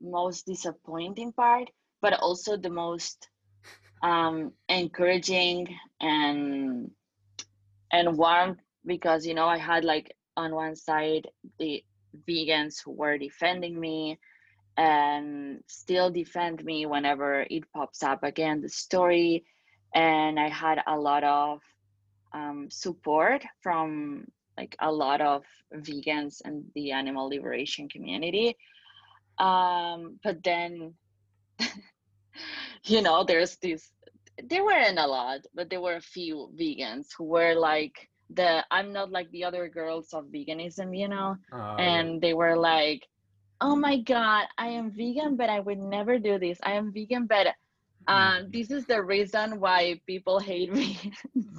[0.00, 3.28] most disappointing part, but also the most
[4.02, 5.68] um, encouraging
[6.00, 6.90] and
[7.92, 11.84] and warm because you know I had like on one side the
[12.28, 14.18] vegans who were defending me
[14.76, 19.44] and still defend me whenever it pops up again the story
[19.94, 21.60] and i had a lot of
[22.32, 28.56] um, support from like a lot of vegans and the animal liberation community.
[29.38, 30.94] Um, but then
[32.84, 33.90] you know there's this
[34.44, 38.92] there weren't a lot but there were a few vegans who were like the i'm
[38.92, 42.18] not like the other girls of veganism you know oh, and yeah.
[42.20, 43.06] they were like
[43.60, 47.26] oh my god i am vegan but i would never do this i am vegan
[47.26, 47.48] but
[48.08, 48.52] um, mm.
[48.52, 50.98] this is the reason why people hate me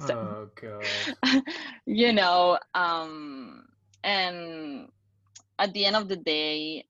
[0.06, 1.42] so, oh god
[1.86, 3.64] you know um
[4.02, 4.88] and
[5.58, 6.84] at the end of the day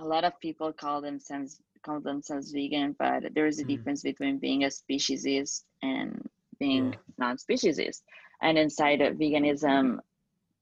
[0.00, 3.68] a lot of people call themselves call themselves vegan but there is a mm.
[3.68, 6.98] difference between being a speciesist and being yeah.
[7.18, 8.02] non-speciesist
[8.42, 9.98] and inside of veganism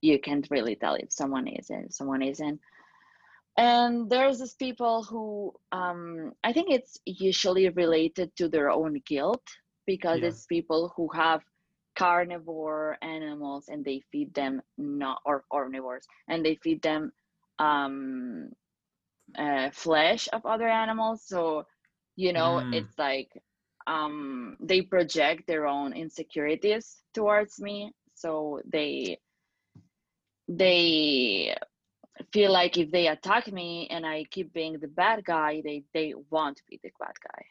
[0.01, 2.61] you can't really tell if someone is and someone isn't
[3.57, 9.45] and there's these people who um, i think it's usually related to their own guilt
[9.87, 10.29] because yeah.
[10.29, 11.43] it's people who have
[11.97, 17.13] carnivore animals and they feed them not or omnivores and they feed them
[17.61, 18.49] um,
[19.39, 21.65] uh, flesh of other animals so
[22.17, 22.75] you know mm.
[22.75, 23.31] it's like
[23.87, 27.93] um, they project their own insecurities towards me.
[28.15, 29.19] So they
[30.49, 31.57] they
[32.33, 36.15] feel like if they attack me and i keep being the bad guy they they
[36.31, 37.45] want to be the bad guy.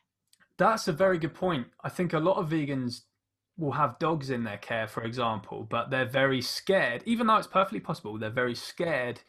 [0.57, 1.67] That's a very good point.
[1.83, 3.01] I think a lot of vegans
[3.57, 7.47] will have dogs in their care for example but they're very scared even though it's
[7.47, 9.19] perfectly possible they're very scared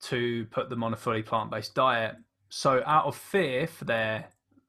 [0.00, 2.16] to put them on a fully plant-based diet.
[2.48, 4.28] So out of fear for their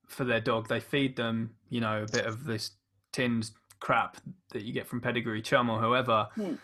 [0.09, 0.67] for their dog.
[0.67, 2.71] They feed them, you know, a bit of this
[3.11, 4.17] tinned crap
[4.51, 6.27] that you get from Pedigree Chum or whoever.
[6.35, 6.55] Hmm.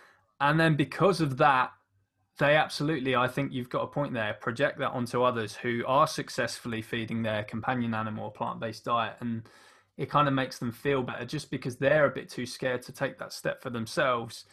[0.41, 1.71] And then because of that,
[2.38, 6.08] they absolutely, I think you've got a point there, project that onto others who are
[6.08, 9.15] successfully feeding their companion animal a plant based diet.
[9.21, 9.43] And
[9.95, 12.91] it kind of makes them feel better just because they're a bit too scared to
[12.91, 14.43] take that step for themselves.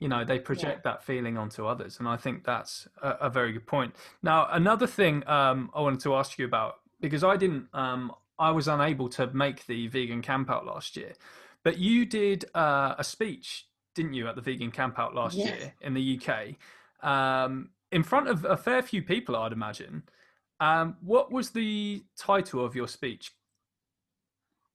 [0.00, 0.92] You know, they project yeah.
[0.92, 2.00] that feeling onto others.
[2.00, 3.94] And I think that's a, a very good point.
[4.22, 8.50] Now, another thing um, I wanted to ask you about, because I didn't, um, I
[8.50, 11.12] was unable to make the vegan campout last year.
[11.64, 15.48] But you did uh, a speech, didn't you, at the vegan campout last yes.
[15.48, 16.54] year in the UK,
[17.08, 20.04] um, in front of a fair few people, I'd imagine.
[20.60, 23.32] Um, what was the title of your speech?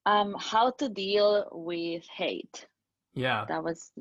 [0.05, 2.67] Um, how to deal with hate.
[3.13, 3.91] Yeah, that was.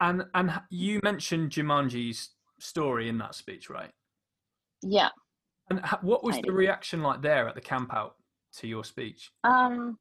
[0.00, 3.90] And and you mentioned Jumanji's story in that speech, right?
[4.82, 5.10] Yeah.
[5.70, 6.54] And what was I the did.
[6.54, 8.12] reaction like there at the campout
[8.56, 9.30] to your speech?
[9.44, 9.98] Um,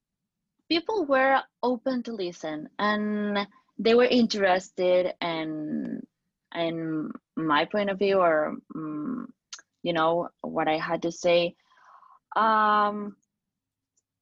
[0.70, 3.48] people were open to listen and
[3.80, 6.02] they were interested in
[6.56, 9.28] in my point of view or um,
[9.84, 11.56] you know what I had to say.
[12.36, 13.16] Um,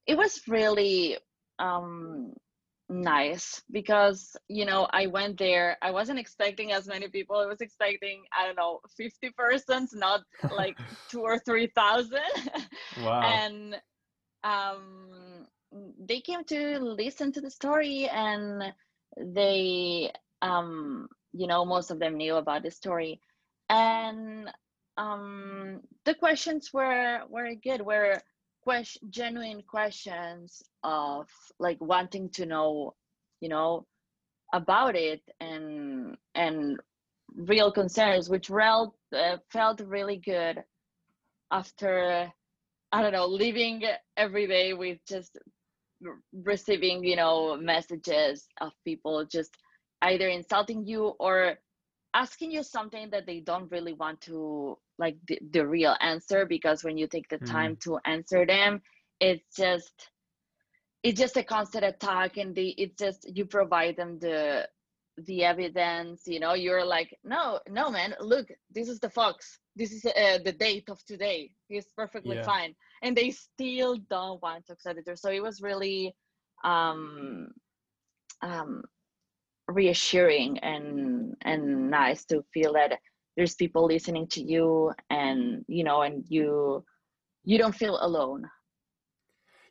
[0.06, 1.18] it was really
[1.60, 2.34] um,
[2.90, 5.78] nice because you know I went there.
[5.82, 7.38] I wasn't expecting as many people.
[7.38, 10.22] I was expecting I don't know fifty persons, not
[10.56, 10.78] like
[11.10, 12.20] two or three thousand.
[13.04, 13.22] Wow!
[13.22, 13.76] and
[14.46, 15.48] um,
[16.00, 18.64] they came to listen to the story and
[19.18, 23.20] they um, you know most of them knew about the story.
[23.70, 24.50] And
[24.98, 28.22] um, the questions were were good were
[28.62, 31.28] question genuine questions of
[31.60, 32.94] like wanting to know
[33.42, 33.86] you know
[34.54, 36.80] about it and and
[37.36, 40.64] real concerns which real, uh, felt really good
[41.52, 42.32] after
[42.96, 43.84] I don't know, living
[44.16, 45.38] every day with just
[46.32, 49.52] receiving, you know, messages of people just
[50.02, 51.58] either insulting you or
[52.14, 56.86] asking you something that they don't really want to like the, the real answer because
[56.86, 57.52] when you take the mm.
[57.52, 58.82] time to answer them
[59.20, 60.10] it's just
[61.04, 64.66] it's just a constant attack and they it's just you provide them the
[65.26, 69.92] the evidence you know you're like no no man look this is the fox this
[69.92, 72.44] is uh, the date of today he's perfectly yeah.
[72.44, 76.16] fine and they still don't want to accept it so it was really
[76.64, 77.50] um
[78.42, 78.84] um
[79.68, 83.00] reassuring and and nice to feel that
[83.36, 86.84] there's people listening to you and you know and you
[87.44, 88.50] you don't feel alone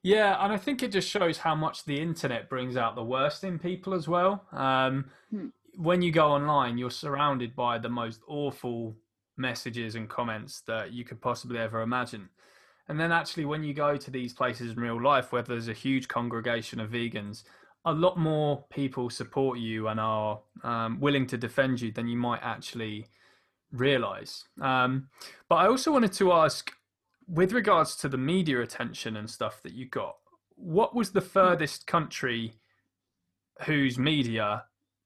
[0.02, 3.42] Yeah, and I think it just shows how much the internet brings out the worst
[3.42, 4.46] in people as well.
[4.52, 5.48] Um, Hmm.
[5.76, 8.96] When you go online, you're surrounded by the most awful
[9.36, 12.28] messages and comments that you could possibly ever imagine.
[12.88, 15.72] And then, actually, when you go to these places in real life where there's a
[15.72, 17.44] huge congregation of vegans,
[17.86, 22.16] a lot more people support you and are um, willing to defend you than you
[22.16, 23.06] might actually
[23.72, 24.44] realize.
[24.60, 25.08] Um,
[25.48, 26.72] but I also wanted to ask
[27.26, 30.16] with regards to the media attention and stuff that you got,
[30.56, 32.54] what was the furthest country
[33.62, 34.64] whose media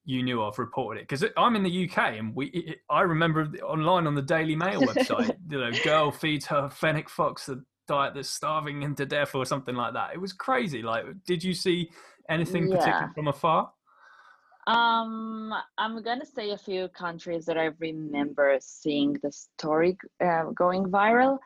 [0.08, 1.08] you knew of reported it?
[1.08, 4.80] Because I'm in the UK and we, it, I remember online on the Daily Mail
[4.80, 9.34] website, you know, girl feeds her fennec fox the diet that's starving him to death
[9.34, 10.14] or something like that.
[10.14, 10.80] It was crazy.
[10.80, 11.90] Like, did you see
[12.28, 13.70] anything particular from afar?
[14.66, 20.86] Um, I'm gonna say a few countries that I remember seeing the story uh, going
[20.86, 21.38] viral.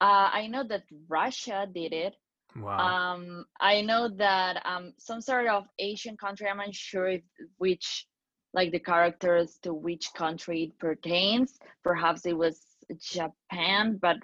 [0.00, 2.14] Uh, I know that Russia did it.
[2.56, 2.78] Wow.
[2.78, 6.48] Um, I know that um, some sort of Asian country.
[6.48, 7.22] I'm unsure if,
[7.58, 8.06] which,
[8.52, 11.58] like the characters to which country it pertains.
[11.82, 12.60] Perhaps it was
[13.00, 14.16] Japan, but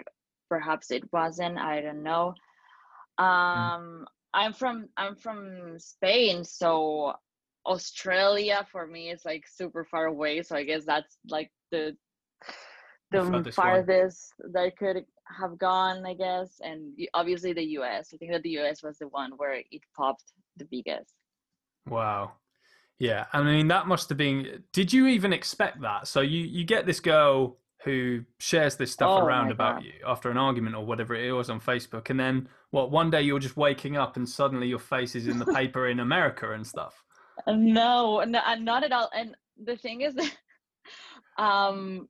[0.49, 1.57] perhaps it wasn't.
[1.57, 2.33] I don't know.
[3.17, 7.13] Um, I'm from I'm from Spain, so
[7.65, 10.41] Australia for me is like super far away.
[10.41, 11.95] So I guess that's like the
[13.11, 13.67] The the furthest one.
[13.67, 16.59] farthest that could have gone, I guess.
[16.61, 18.09] And obviously the US.
[18.13, 21.13] I think that the US was the one where it popped the biggest.
[21.87, 22.33] Wow.
[22.99, 24.63] Yeah, I mean that must have been.
[24.73, 26.07] Did you even expect that?
[26.07, 30.29] So you you get this girl who shares this stuff Oh around about you after
[30.29, 32.91] an argument or whatever it was on Facebook, and then what?
[32.91, 35.99] One day you're just waking up and suddenly your face is in the paper in
[35.99, 37.03] America and stuff.
[37.47, 39.09] No, no, uh, not at all.
[39.15, 40.15] And the thing is,
[41.37, 42.07] um,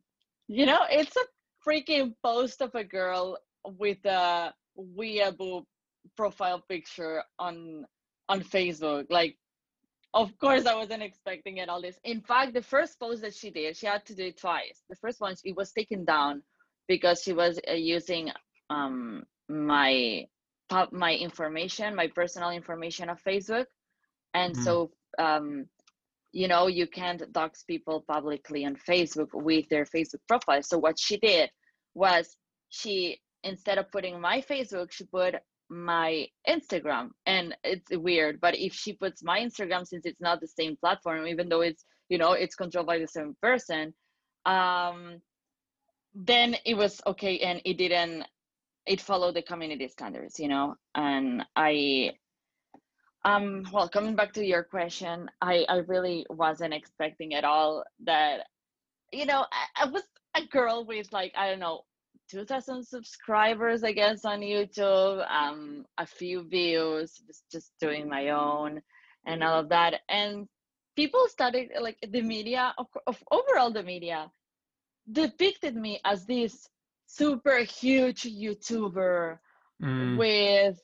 [0.51, 1.25] you know, it's a
[1.67, 5.65] freaking post of a girl with a weeaboo
[6.17, 7.85] profile picture on
[8.29, 9.07] on Facebook.
[9.09, 9.37] Like,
[10.13, 11.69] of course, I wasn't expecting it.
[11.69, 11.99] All this.
[12.03, 14.83] In fact, the first post that she did, she had to do it twice.
[14.89, 16.43] The first one, it was taken down
[16.87, 18.31] because she was uh, using
[18.69, 20.27] um my
[20.91, 23.65] my information, my personal information of Facebook,
[24.33, 24.57] and Mhm.
[24.57, 25.67] so um
[26.31, 30.63] you know you can't dox people publicly on facebook with their facebook profile.
[30.63, 31.49] So what she did
[31.93, 32.35] was
[32.69, 35.35] she instead of putting my facebook she put
[35.69, 37.09] my instagram.
[37.25, 41.27] And it's weird but if she puts my instagram since it's not the same platform
[41.27, 43.93] even though it's you know it's controlled by the same person
[44.45, 45.21] um
[46.13, 48.25] then it was okay and it didn't
[48.85, 50.75] it followed the community standards you know?
[50.95, 52.11] And i
[53.23, 58.47] um, well, coming back to your question, I, I really wasn't expecting at all that,
[59.11, 60.03] you know, I, I was
[60.35, 61.81] a girl with like, I don't know,
[62.29, 68.81] 2000 subscribers, I guess, on YouTube, um, a few views, just, doing my own
[69.25, 70.01] and all of that.
[70.09, 70.47] And
[70.95, 74.31] people started, like, the media, of, of overall the media,
[75.11, 76.67] depicted me as this
[77.07, 79.37] super huge YouTuber
[79.81, 80.79] Mm, with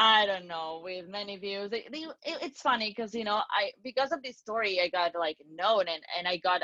[0.00, 1.70] I don't know with many views.
[1.70, 5.36] They, it, it's funny because you know I because of this story I got like
[5.54, 6.62] known and and I got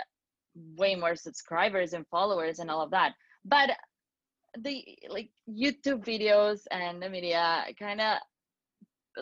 [0.75, 3.13] way more subscribers and followers and all of that.
[3.45, 3.73] But
[4.59, 8.17] the like YouTube videos and the media kind of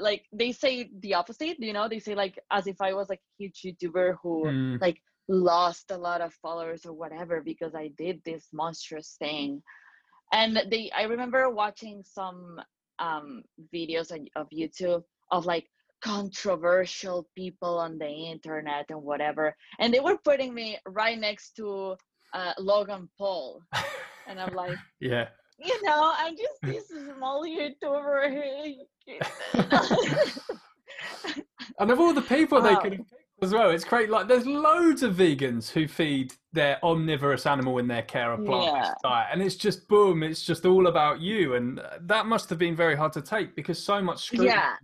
[0.01, 1.59] like they say the opposite.
[1.59, 4.81] You know they say like as if I was like a huge YouTuber who mm,
[4.81, 9.61] like lost a lot of followers or whatever because I did this monstrous thing.
[10.33, 12.61] And they I remember watching some
[12.99, 13.43] um
[13.75, 15.67] videos on, of YouTube of like
[16.05, 19.57] controversial people on the internet and whatever.
[19.79, 21.97] And they were putting me right next to
[22.35, 23.63] uh, Logan Paul.
[24.29, 25.29] And I'm like, yeah.
[25.59, 28.75] you know, I'm just this small YouTuber
[31.79, 33.01] And of all the people they could have
[33.45, 34.11] as well, it's great.
[34.11, 38.87] Like, there's loads of vegans who feed their omnivorous animal in their care a plant-based
[38.89, 38.95] Yeah.
[39.11, 42.75] diet, and it's just boom, it's just all about you, and that must have been
[42.75, 44.49] very hard to take because so much scrutiny.
[44.51, 44.75] Yeah.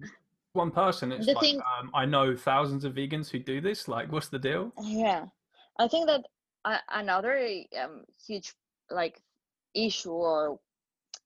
[0.53, 3.87] One person, it's The like thing- um, I know thousands of vegans who do this.
[3.88, 4.73] Like, what's the deal?
[4.83, 5.27] Yeah,
[5.79, 6.23] I think that
[6.64, 7.38] uh, another
[7.83, 8.52] um, huge
[8.90, 9.21] like
[9.75, 10.58] issue or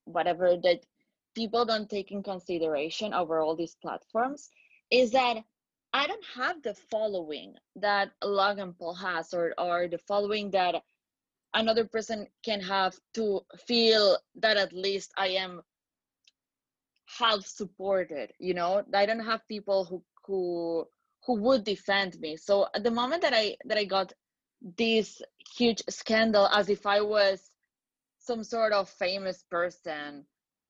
[0.05, 0.80] whatever that
[1.35, 4.51] people don't take in consideration over all these platforms
[4.91, 5.39] is that
[5.95, 10.82] I don't have the following that Logan Paul has or or the following that
[11.55, 15.62] another person can have to feel that at least I am
[17.07, 18.82] half supported you know?
[18.92, 20.88] I don't have people who who
[21.26, 22.36] who would defend me.
[22.36, 24.12] So at the moment that i that i got
[24.76, 25.22] this
[25.57, 27.38] huge scandal as if i was
[28.18, 30.26] some sort of famous person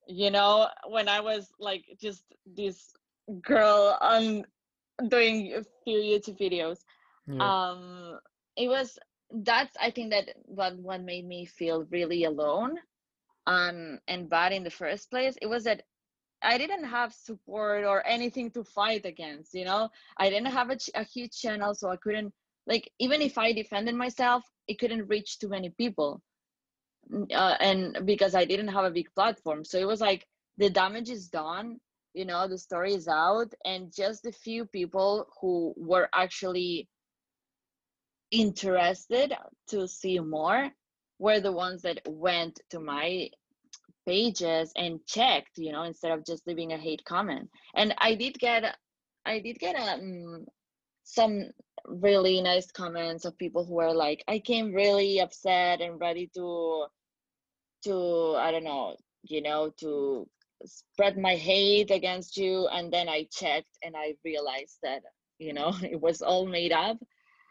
[0.07, 0.68] you know?
[0.87, 2.93] When i was like just this
[3.41, 4.45] girl on
[5.09, 6.79] doing a few youtube videos.
[7.27, 7.53] Yeah.
[7.53, 8.19] um
[8.57, 8.99] it was
[9.43, 12.79] that's i think that what what made me feel really alone
[13.47, 15.37] um and bad in the first place.
[15.41, 15.83] It was that
[16.43, 19.89] i didn't have support or anything to fight against you know?
[20.19, 22.33] I didn't have a, a huge channel so i couldn't
[22.67, 26.23] like even if i defended myself it couldn't reach too many people.
[27.35, 29.65] Uh, and because i didn't have a big platform.
[29.65, 30.27] So it was like
[30.57, 31.81] the damage is done
[32.15, 36.89] you know the story is out and just the few people who were actually
[38.31, 39.35] interested
[39.69, 40.71] to see more
[41.19, 43.29] were the ones that went to my
[44.07, 47.49] pages and checked you know instead of just leaving a hate comment.
[47.75, 48.77] And i did get
[49.27, 50.47] i did get um,
[51.05, 51.51] some
[51.87, 56.87] really nice comments of people who were like i came really upset and ready to
[57.85, 60.27] to i don't know you know to
[60.67, 65.03] spread my hate against you and then i checked and i realized that
[65.39, 66.99] you know it was all made up.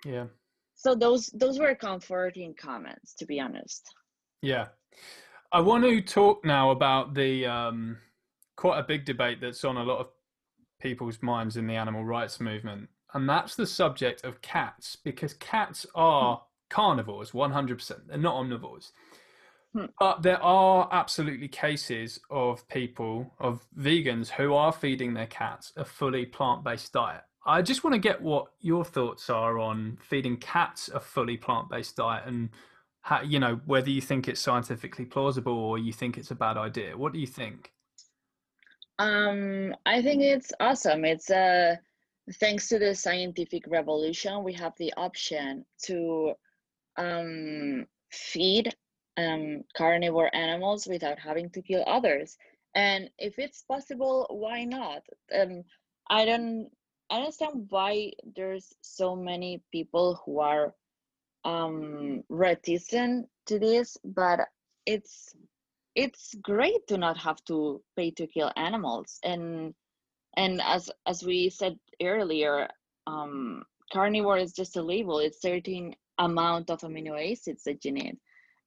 [0.05, 0.25] Yeah.
[0.75, 3.83] So those those were comforting comments to be honest.
[4.41, 4.67] Yeah.
[5.51, 7.97] I want to talk now about the um
[8.55, 10.07] quite a big debate that's on a lot of
[10.81, 15.85] people's minds in the animal rights movement and that's the subject of cats because cats
[15.95, 18.91] are carnivores 100% they're not omnivores
[19.73, 19.85] hmm.
[19.99, 25.85] but there are absolutely cases of people of vegans who are feeding their cats a
[25.85, 30.89] fully plant-based diet I just want to get what your thoughts are on feeding cats
[30.89, 32.49] a fully plant-based diet and
[33.01, 36.57] how, you know whether you think it's scientifically plausible or you think it's a bad
[36.57, 36.97] idea.
[36.97, 37.71] What do you think?
[38.97, 41.03] Um, I think it's awesome.
[41.03, 41.75] It's uh,
[42.39, 46.33] thanks to the scientific revolution, we have the option to
[46.97, 48.73] um, feed
[49.17, 52.37] um, carnivore animals without having to kill others.
[52.75, 55.03] And if it's possible, why not?
[55.33, 55.63] Um,
[56.09, 56.69] I don't
[57.11, 60.73] understand why there's so many people who are
[61.45, 64.39] um, reticent to this, but
[64.85, 65.33] it's
[65.95, 69.73] it's great to not have to pay to kill animals and
[70.35, 72.67] and as as we said earlier
[73.07, 78.17] um, carnivore is just a label it's certain amount of amino acids that you need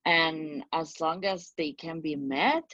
[0.07, 2.65] and as long as they can be met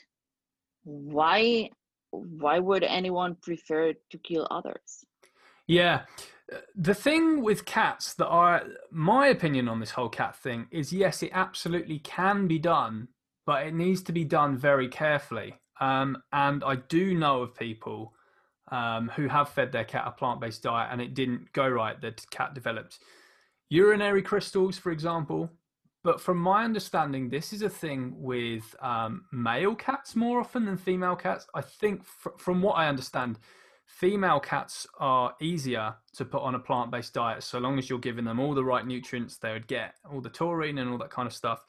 [0.84, 1.68] why
[2.10, 5.04] why would anyone prefer to kill others
[5.66, 6.02] yeah.
[6.76, 11.22] The thing with cats that I, my opinion on this whole cat thing is yes,
[11.22, 13.08] it absolutely can be done,
[13.46, 15.54] but it needs to be done very carefully.
[15.80, 18.12] Um, and I do know of people
[18.70, 21.98] um, who have fed their cat a plant based diet and it didn't go right.
[21.98, 22.98] The cat developed
[23.70, 25.50] urinary crystals, for example.
[26.04, 30.76] But from my understanding, this is a thing with um, male cats more often than
[30.76, 31.46] female cats.
[31.54, 33.38] I think, fr- from what I understand,
[33.92, 37.98] Female cats are easier to put on a plant based diet so long as you're
[37.98, 41.10] giving them all the right nutrients they would get, all the taurine and all that
[41.10, 41.62] kind of stuff.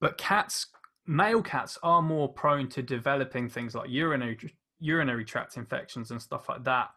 [0.00, 0.66] But cats,
[1.06, 4.38] male cats, are more prone to developing things like urinary
[4.78, 6.90] urinary tract infections and stuff like that.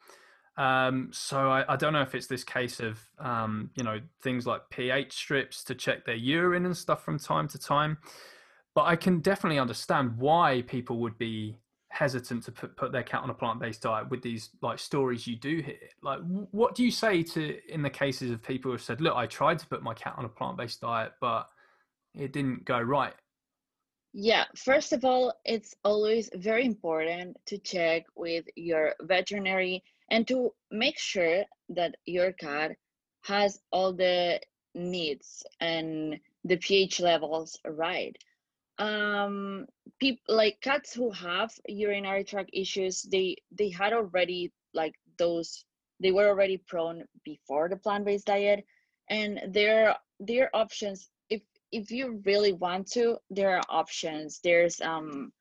[0.56, 4.46] Um, so I, I, don't know if it's this case of um, you know things
[4.46, 7.98] like pH strips to check their urine and stuff from time to time,
[8.76, 11.58] but I can definitely understand why people would be
[11.94, 15.36] hesitant to put, put their cat on a plant-based diet with these like stories you
[15.36, 15.76] do hear.
[16.02, 19.16] Like what do you say to in the cases of people who have said look
[19.16, 21.48] i tried to put my cat on a plant-based diet but
[22.16, 23.14] it didn't go right
[24.12, 30.54] yeah first of all it's always very important to check with your veterinary and to
[30.72, 32.76] make sure that your cat
[33.24, 34.40] has all the
[34.76, 38.18] needs and the ph levels right.
[38.80, 39.68] Um
[40.00, 45.64] people like cats who have urinary tract issues they they had already like those
[46.00, 48.66] they were already prone before the plant-based diet
[49.10, 51.10] and there are options.
[51.30, 51.42] If
[51.72, 54.40] if you really want to there are options.
[54.44, 55.32] There's um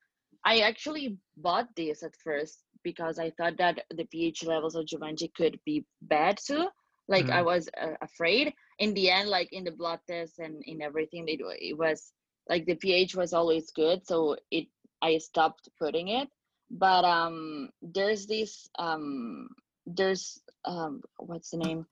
[0.45, 5.29] i actually bought this at first because i thought that the ph levels of givenchy
[5.37, 6.69] could be bad too
[7.09, 7.35] like mm-hmm.
[7.35, 11.25] i was uh, afraid in the end like in the blood test and in everything
[11.25, 12.13] they do it was
[12.49, 14.67] like the pH was always good, so it
[15.01, 16.29] I stopped putting it.
[16.71, 19.49] But um, there's this um,
[19.87, 21.87] there's um, what's the name?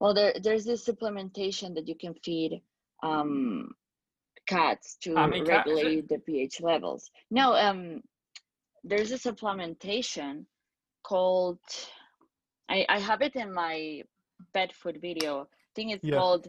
[0.00, 2.60] Well, there there's this supplementation that you can feed
[3.02, 3.72] um,
[4.46, 7.10] cats to regulate the pH levels.
[7.30, 8.02] No, um,
[8.84, 10.44] there's a supplementation
[11.02, 11.58] called
[12.68, 14.02] I I have it in my
[14.54, 15.42] pet food video.
[15.42, 16.16] I think it's yeah.
[16.16, 16.48] called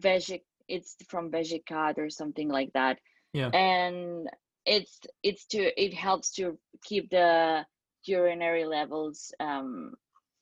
[0.00, 2.98] Vegic it's from Vegecat or something like that.
[3.32, 3.48] Yeah.
[3.48, 4.28] And
[4.66, 7.64] it's it's to it helps to keep the
[8.06, 9.94] urinary levels um,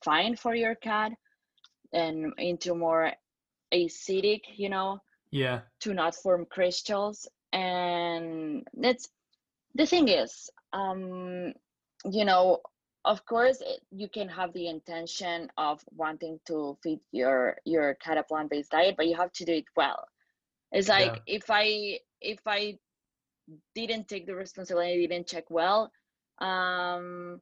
[0.05, 1.13] fine for your cat
[1.93, 3.13] and into more
[3.75, 4.99] acidic you know
[5.31, 9.09] yeah to not form crystals and that's
[9.75, 11.53] the thing is um
[12.11, 12.61] you know
[13.05, 18.19] of course it, you can have the intention of wanting to feed your your cat
[18.19, 20.07] a plant-based diet but you have to do it well
[20.73, 21.19] it's like Yeah.
[21.27, 22.79] if i if i
[23.75, 25.91] didn't take the responsibility didn't check well
[26.41, 27.41] um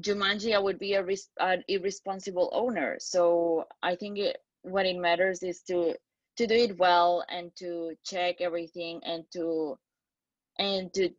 [0.00, 4.96] jumanji i would be a res- an irresponsible owner so i think it, what it
[4.96, 5.94] matters is to
[6.36, 9.76] to do it well and to check everything and to
[10.58, 11.10] and to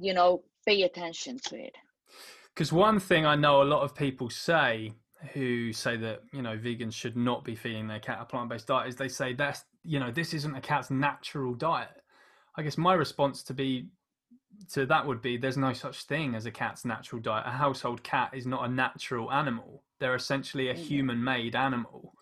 [0.00, 1.74] you know pay attention to it
[2.54, 4.92] Because one thing I know a lot of people say
[5.34, 8.88] who say that you know vegans should not be feeding their cat a plant-based diet
[8.88, 12.02] is they say that's you know this isn't a cat's natural diet.
[12.56, 13.88] I guess my response to be
[14.72, 17.46] to that would be there's no such thing as a cat's natural diet.
[17.46, 19.84] A household cat is not a natural animal.
[20.00, 20.78] They're essentially a Mhm.
[20.78, 22.14] human-made animal.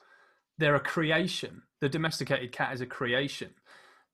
[0.59, 1.63] They're a creation.
[1.81, 3.55] The domesticated cat is a creation.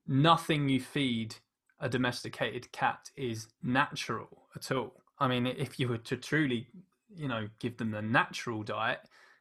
[0.07, 1.37] Nothing you feed
[1.83, 5.03] a domesticated cat is natural at all.
[5.19, 6.69] I mean, if you were to truly,
[7.15, 9.01] you know, give them the natural diet,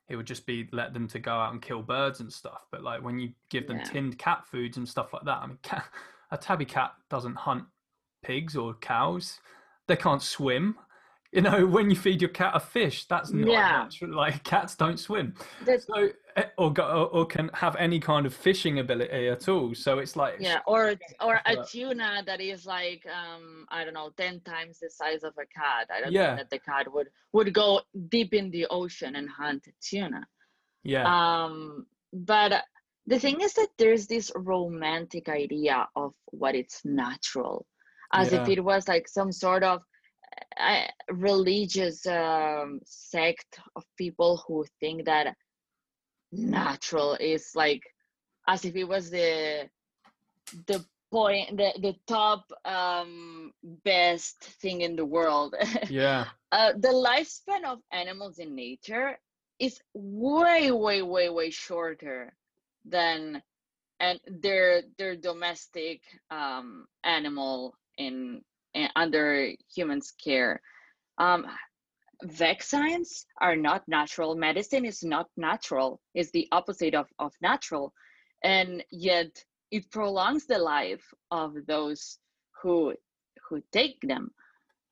[0.09, 2.65] it would just be let them to go out and kill birds and stuff.
[2.71, 3.83] But like when you give them Yeah.
[3.85, 5.85] tinned cat foods and stuff like that, I mean, cat,
[6.31, 7.65] a tabby cat doesn't hunt
[8.23, 9.39] pigs or cows.
[9.87, 10.77] They can't swim.
[11.35, 13.83] You know, when you feed your cat a fish, that's not Yeah.
[13.83, 14.15] natural.
[14.15, 15.33] Like cats don't swim,
[15.65, 19.47] that's so eh, or go, or, or can have any kind of fishing ability at
[19.47, 19.73] all.
[19.73, 24.09] So it's like yeah or or a tuna that is like um i don't know
[24.17, 26.35] 10 times the size of a cat i don't Yeah.
[26.35, 30.25] think that the cat would would go deep in the ocean and hunt tuna
[30.83, 32.63] yeah, um but
[33.07, 37.65] the thing is that there's this romantic idea of what it's natural
[38.13, 39.81] as if it was like some sort of
[41.09, 45.35] religious um, sect of people who think that
[46.31, 47.81] natural is like
[48.47, 49.69] as if it was the
[50.67, 53.51] the point the, the top um
[53.83, 55.55] best thing in the world.
[55.89, 59.17] Yeah, uh, the lifespan of animals in nature
[59.59, 62.33] is way way way way shorter
[62.85, 63.41] than
[63.99, 66.01] and their their domestic
[66.31, 68.41] um animal in
[68.95, 70.61] under humans care.
[71.17, 71.45] Um
[72.23, 74.35] vaccines are not natural.
[74.35, 77.93] Medicine is not natural is the opposite of, of natural.
[78.43, 82.19] And yet it prolongs the life of those
[82.61, 82.93] who
[83.49, 84.31] who take them.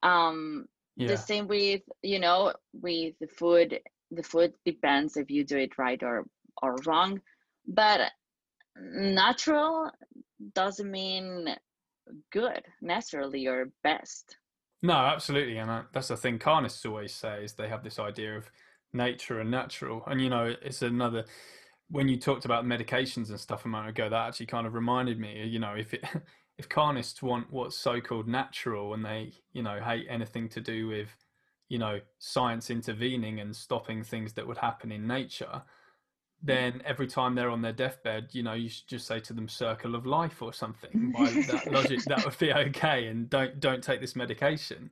[0.03, 0.65] Um
[0.95, 1.07] yeah.
[1.07, 3.79] the same with you know with the food.
[4.11, 6.25] The food depends if you do it right or
[6.61, 7.21] or wrong.
[7.67, 8.11] But
[8.75, 9.91] natural
[10.53, 11.55] doesn't mean
[12.31, 14.37] good necessarily or best
[14.81, 16.39] No, absolutely, and uh, that's the thing.
[16.39, 18.49] Carnists always say is they have this idea of
[18.93, 21.25] nature and natural, and you know, it's another.
[21.89, 25.19] When you talked about medications and stuff a moment ago, that actually kind of reminded
[25.19, 25.43] me.
[25.45, 26.05] You know, if it,
[26.57, 31.09] if carnists want what's so-called natural, and they, you know, hate anything to do with,
[31.67, 35.63] you know, science intervening and stopping things that would happen in nature,
[36.41, 39.47] then every time they're on their deathbed, you know, you should just say to them
[39.47, 41.11] "circle of life" or something.
[41.17, 44.89] By that logic, that would be okay, and don't don't take this medication.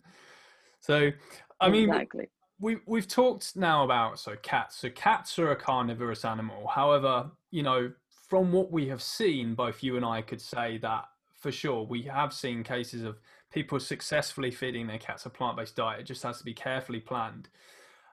[0.80, 1.12] So,
[1.60, 2.30] I mean, exactly
[2.60, 4.78] we we've talked now about so cats.
[4.78, 6.68] So cats are a carnivorous animal.
[6.68, 7.92] However, you know,
[8.28, 11.06] from what we have seen, both you and I could say that
[11.40, 11.84] for sure.
[11.84, 13.20] We have seen cases of
[13.52, 16.02] people successfully feeding their cats a plant-based diet.
[16.02, 17.48] It just has to be carefully planned.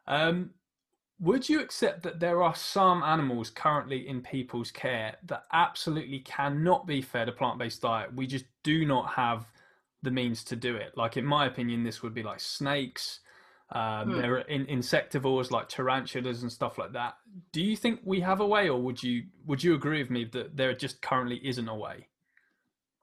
[0.06, 0.50] Um,
[1.24, 6.86] would you accept that there are some animals currently in people's care that absolutely cannot
[6.86, 8.14] be fed a plant-based diet?
[8.14, 9.46] We just do not have
[10.02, 10.96] the means to do it.
[10.96, 13.20] Like in my opinion, this would be like snakes.
[13.72, 14.20] Um, Hmm.
[14.20, 17.14] There are in, insectivores like tarantulas and stuff like that.
[17.52, 20.24] Do you think we have a way, or would you would you agree with me
[20.32, 22.08] that there just currently isn't a way?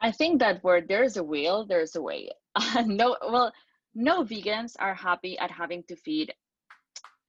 [0.02, 2.30] i think that where there's a will there's a way
[2.86, 3.54] no well
[3.94, 6.34] no vegans are happy at having to feed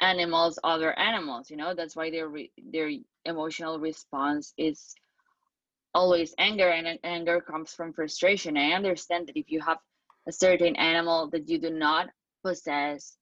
[0.02, 2.90] animals other animals you know that's why their re- their
[3.26, 4.94] emotional response is
[5.94, 9.78] always anger and anger comes from frustration i understand that if you have
[10.28, 12.08] a certain animal that you do not
[12.44, 13.18] possess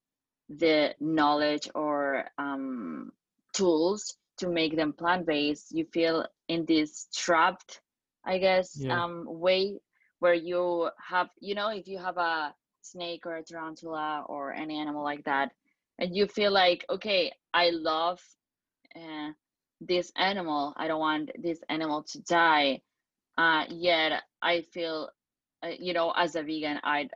[0.49, 3.13] the knowledge or um,
[3.55, 7.81] tools to make them plant-based you feel in this trapped
[8.25, 8.91] i guess Yeah.
[8.91, 9.79] um, way
[10.21, 14.79] where you have you know if you have a snake or a tarantula or any
[14.79, 15.53] animal like that
[16.01, 18.21] and you feel like okay i love
[18.97, 19.31] uh,
[19.81, 22.81] this animal i don't want this animal to die
[23.39, 25.09] uh, yet i feel
[25.63, 27.09] uh, you know as a vegan I,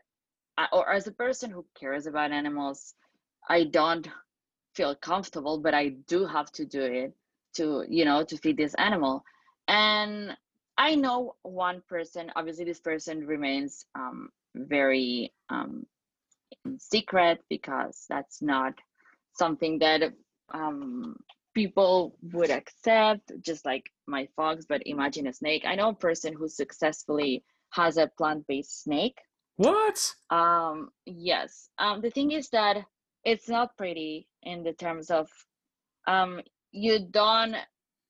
[0.72, 2.95] or as a person who cares about animals
[3.49, 4.09] i don't
[4.74, 7.12] feel comfortable but i do have to do it
[7.55, 9.24] to you know to feed this animal.
[9.68, 10.37] And
[10.76, 15.87] i know one person obviously this person remains um, very um,
[16.79, 18.75] secret because that's not
[19.37, 20.12] something that
[20.53, 21.17] um,
[21.55, 25.65] people would accept just like my fox but imagine a snake.
[25.67, 29.19] I know a person who successfully has a plant-based snake.
[29.57, 30.12] What?
[30.31, 31.71] Um yes.
[31.79, 32.79] Um the thing is that
[33.25, 35.29] it's not pretty in the terms of
[36.07, 36.41] um
[36.73, 37.57] you don't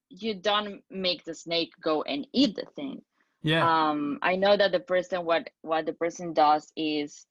[0.08, 3.02] you don't make the snake go and eat the thing.
[3.42, 3.62] Yeah.
[3.64, 7.26] Um i know that the person what what the person does is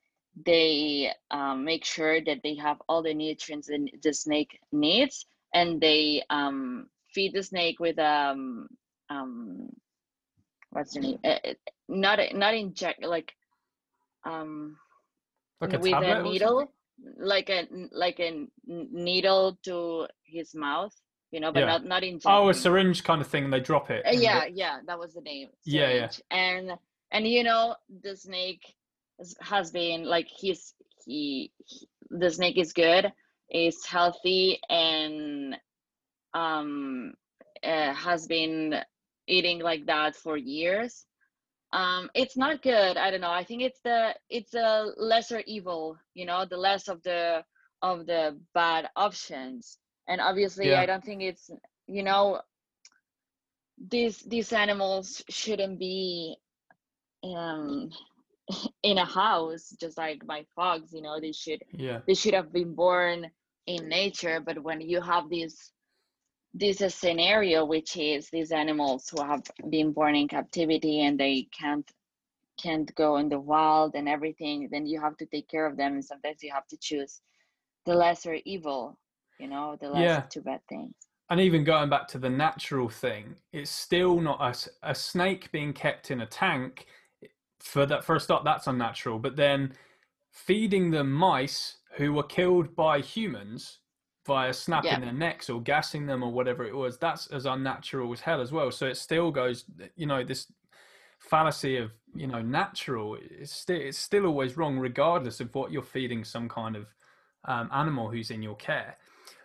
[0.45, 5.79] they um, make sure that they have all the nutrients that the snake needs and
[5.79, 8.67] they um, feed the snake with um
[9.09, 9.69] um
[10.71, 11.38] what's the name uh,
[11.88, 13.34] not not inject like
[14.25, 14.77] um
[15.61, 16.71] like a with a needle
[17.17, 20.93] like a like a needle to his mouth
[21.31, 21.65] you know but Yeah.
[21.65, 24.43] not not injecting oh a syringe kind of thing and they drop it Uh, yeah
[24.43, 26.09] it- yeah that was the name Yeah, yeah.
[26.31, 26.71] and
[27.11, 28.63] and you know the snake
[29.41, 30.74] has- been like he's
[31.05, 33.11] he, he the snake is good
[33.49, 35.55] is healthy and
[36.34, 37.14] um
[37.64, 38.76] uh, has been
[39.28, 41.05] eating like that for years
[41.74, 45.97] um it's not good i don't know i think it's the it's a lesser evil
[46.14, 47.43] you know the less of the
[47.82, 50.76] of the bad options and obviously Yeah.
[50.76, 51.49] i don't think it's
[51.88, 52.39] you know
[53.89, 56.36] these these animals shouldn't be
[57.24, 57.89] um
[58.83, 62.51] in a house just like my frogs you know they should yeah they should have
[62.51, 63.29] been born
[63.67, 65.71] in nature but when you have this
[66.53, 71.47] this a scenario which is these animals who have been born in captivity and they
[71.57, 71.89] can't
[72.61, 75.93] can't go in the wild and everything then you have to take care of them
[75.93, 77.21] and sometimes you have to choose
[77.85, 78.97] the lesser evil
[79.39, 80.21] you know the less Yeah.
[80.29, 80.93] two bad things
[81.29, 84.39] and even going back to the natural thing, it's still not
[84.83, 86.85] a, a snake being kept in a tank.
[87.64, 89.20] For that, a start, that's unnatural.
[89.20, 89.74] But then
[90.32, 93.80] feeding them mice who were killed by humans
[94.26, 94.99] via snapping Yeah.
[95.01, 98.51] their necks or gassing them or whatever it was, that's as unnatural as hell as
[98.51, 98.70] well.
[98.72, 100.51] So it still goes, you know, this
[101.20, 103.18] fallacy of you know natural.
[103.22, 106.88] It's still it's still always wrong, regardless of what you're feeding some kind of
[107.45, 108.97] um, animal who's in your care.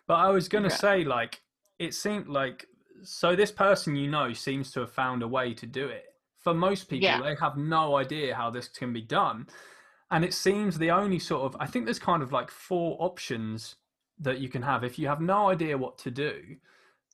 [0.07, 0.77] But I was going to Yeah.
[0.77, 1.43] say, like,
[1.79, 2.67] it seemed like
[3.05, 6.08] so this person you know seems to have found a way to do it.
[6.39, 7.21] For most people, Yeah.
[7.23, 9.49] they have no idea how this can be done.
[10.11, 13.77] And it seems the only sort of, I think there's kind of like four options
[14.19, 16.57] that you can have if you have no idea what to do.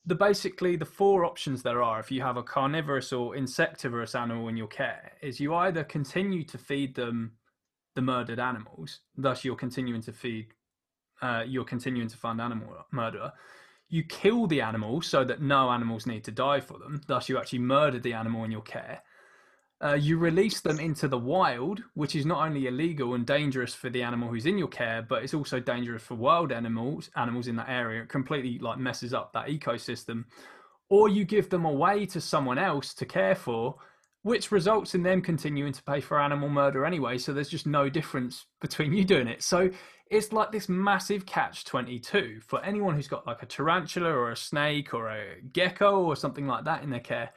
[0.07, 4.49] The basically the four options there are if you have a carnivorous or insectivorous animal
[4.49, 7.33] in your care is you either continue to feed them
[7.95, 10.49] the murdered animals, thus you're continuing to feed,
[11.23, 13.33] uh, you're continuing to fund animal murder.
[13.89, 17.39] You kill the animal so that no animals need to die for them, thus you
[17.39, 19.03] actually murdered the animal in your care.
[19.85, 23.91] Uh, you release them into the wild, which is not only illegal and dangerous for
[23.91, 27.57] the animal who's in your care, but it's also dangerous for wild animals, animals in
[27.57, 28.03] that area.
[28.03, 30.25] It completely like messes up that ecosystem.
[30.89, 33.75] Or you give them away to someone else to care for,
[34.23, 37.19] which results in them continuing to pay for animal murder anyway.
[37.19, 39.43] So there's just no difference between you doing it.
[39.43, 39.69] So
[40.11, 44.37] it's like this massive catch 22 for anyone who's got like a tarantula or a
[44.37, 47.33] snake or a gecko or something like that in their care.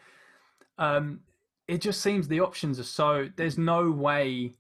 [0.78, 1.20] Um,
[1.68, 4.54] it just seems the options are so there's no way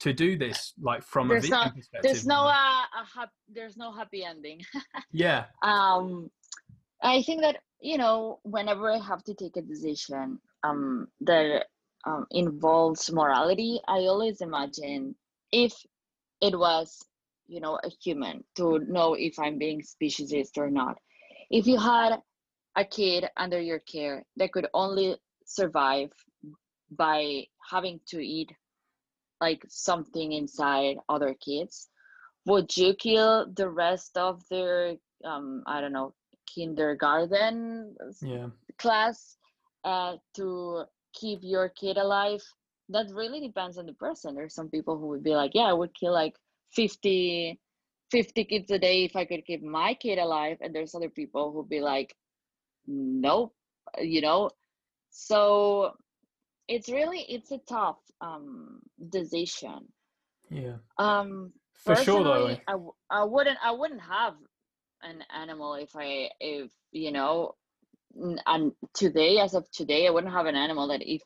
[0.00, 2.02] to do this like from a There's vegan no- perspective.
[2.02, 4.60] there's no uh, a hap- there's no happy ending.
[5.12, 6.30] Yeah, um
[7.02, 11.66] i think that you know whenever i have to take a decision um that
[12.06, 15.14] um, involves morality i always imagine
[15.52, 15.72] if
[16.40, 17.04] it was
[17.48, 20.98] you know a human to know if i'm being speciesist or not.
[21.50, 22.18] If you had
[22.76, 25.16] a kid under your care that could only
[25.46, 26.12] survive
[26.90, 28.52] by having to eat
[29.40, 31.88] like something inside other kids?
[32.46, 36.14] Would you kill the rest of their um i don't know
[36.54, 38.46] kindergarten yeah,
[38.78, 39.36] class
[39.84, 42.42] uh, to keep your kid alive?
[42.88, 44.34] That really depends on the person.
[44.34, 46.34] There's some people who would be like yeah i would kill like
[46.72, 47.58] 50
[48.10, 51.52] 50 kids a day if i could keep my kid alive and there's other people
[51.52, 52.14] who'd be like
[52.86, 53.54] nope
[53.98, 54.50] you know
[55.18, 55.92] so
[56.68, 59.80] it's really it's a tough um decision
[60.50, 60.76] yeah.
[60.98, 62.46] um For sure, though.
[62.68, 64.34] I, w- I wouldn't I wouldn't have
[65.02, 67.54] an animal if I if you know
[68.46, 71.22] and today as of today I wouldn't have an animal that if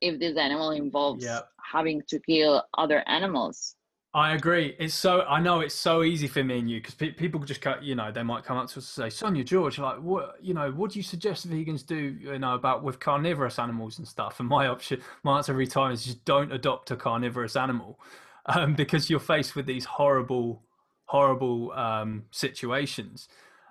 [0.00, 1.42] if this animal involves Yeah.
[1.72, 3.74] having to kill other animals.
[4.14, 4.74] I agree.
[4.78, 7.60] It's so I know it's so easy for me and you because pe- people just
[7.60, 7.82] cut.
[7.82, 10.36] You know, they might come up to us and say, "Sonia George, like, what?
[10.42, 11.96] You know, what do you suggest vegans do?
[11.96, 15.92] You know, about with carnivorous animals and stuff?" And my option, my answer every time
[15.92, 18.00] is just don't adopt a carnivorous animal,
[18.46, 20.62] um, because you're faced with these horrible,
[21.04, 23.28] horrible um, situations.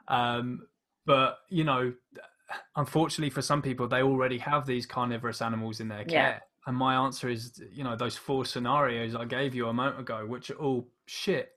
[0.07, 0.67] Um,
[1.07, 1.93] but you know,
[2.75, 6.39] unfortunately for some people, they already have these carnivorous animals in their Yeah.
[6.67, 10.25] And my answer is, you know, those four scenarios I gave you a moment ago,
[10.25, 11.53] which are all shit.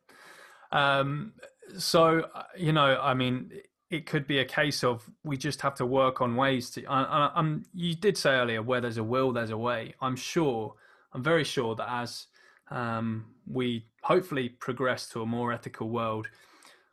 [0.70, 1.32] Um,
[1.76, 3.50] so, uh, you know, I mean,
[3.90, 6.86] it could be a case of we just have to work on ways to.
[6.86, 9.94] I, I, you did say earlier, where there's a will, there's a way.
[10.00, 10.76] I'm sure,
[11.12, 12.26] I'm very sure that as
[12.70, 16.28] um, we hopefully progress to a more ethical world,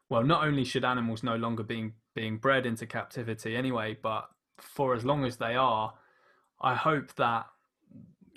[0.09, 4.95] well, not only should animals no longer being being bred into captivity anyway, but for
[4.95, 5.93] as long as they are,
[6.59, 7.45] I hope that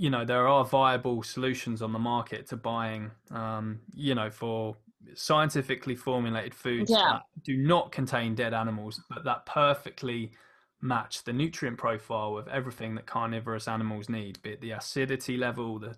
[0.01, 4.75] you know there are viable solutions on the market to buying, um, you know, for
[5.15, 7.13] scientifically formulated foods Yeah.
[7.13, 10.33] that do not contain dead animals, but that perfectly
[10.81, 15.79] match the nutrient profile of everything that carnivorous animals need, be it the acidity level,
[15.79, 15.95] the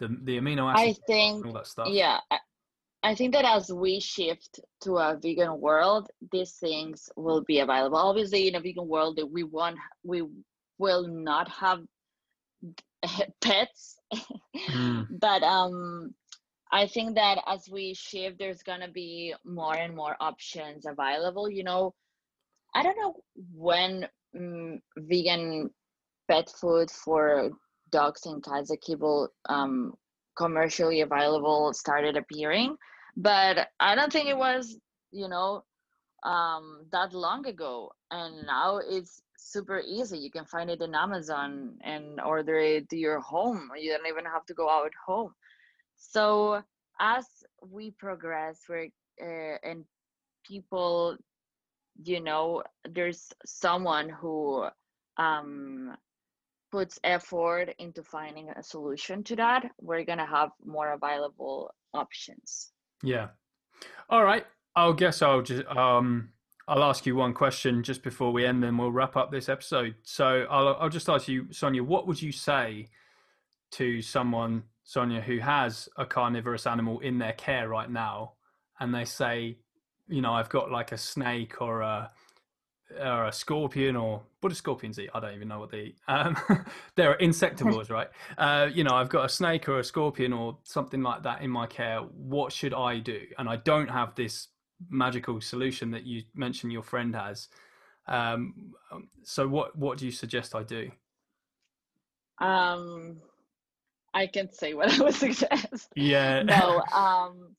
[0.00, 1.88] the, the amino I acids, think, all that stuff.
[1.90, 2.38] yeah, I,
[3.02, 7.96] I think that as we shift to a vegan world, these things will be available.
[7.96, 10.24] Obviously, in a vegan world, that we want, we
[10.78, 11.80] will not have
[13.40, 13.98] pets,
[14.68, 15.08] Mm.
[15.10, 16.14] but um,
[16.72, 21.50] I think that as we shift, there's gonna be more and more options available.
[21.50, 21.94] You know,
[22.74, 23.22] I don't know
[23.54, 25.70] when mm, vegan
[26.28, 27.50] pet food for
[27.90, 29.94] dogs and cats that kibble um,
[30.36, 32.76] commercially available started appearing,
[33.16, 34.78] but I don't think it was,
[35.10, 35.64] you know,
[36.24, 37.92] um, that long ago.
[38.10, 40.18] And now it's super easy.
[40.18, 43.70] You can find it in Amazon and order it to your home.
[43.78, 45.34] You don't even have to go out home.
[45.96, 46.62] So
[47.00, 47.26] as
[47.62, 48.88] we progress, we're
[49.22, 49.84] uh, and
[50.46, 51.16] people,
[52.02, 54.66] you know, there's someone who
[55.16, 55.96] um,
[56.72, 59.70] puts effort into finding a solution to that.
[59.80, 62.72] We're gonna have more available options.
[63.02, 63.28] Yeah.
[64.08, 64.46] All right.
[64.76, 66.30] I'll guess I'll just um
[66.70, 69.96] I'll ask you one question just before we end, then we'll wrap up this episode.
[70.04, 72.86] So I'll I'll just ask you, Sonia, what would you say
[73.72, 78.34] to someone, Sonia, who has a carnivorous animal in their care right now,
[78.78, 79.58] and they say,
[80.08, 82.12] you know, I've got like a snake or a
[83.00, 85.10] or a scorpion or what do scorpions eat?
[85.12, 85.96] I don't even know what they eat.
[86.08, 86.36] Um,
[86.94, 88.08] they're insectivores, right?
[88.38, 91.50] Uh, you know, I've got a snake or a scorpion or something like that in
[91.50, 91.98] my care.
[91.98, 93.22] What should I do?
[93.38, 94.46] And I don't have this
[94.88, 97.48] magical solution that you mentioned your friend has.
[98.06, 98.74] Um,
[99.22, 100.90] so what what do you suggest I do?
[102.38, 103.20] Um,
[104.14, 105.88] I can say what I would suggest.
[105.94, 106.42] Yeah.
[106.42, 107.56] no, um,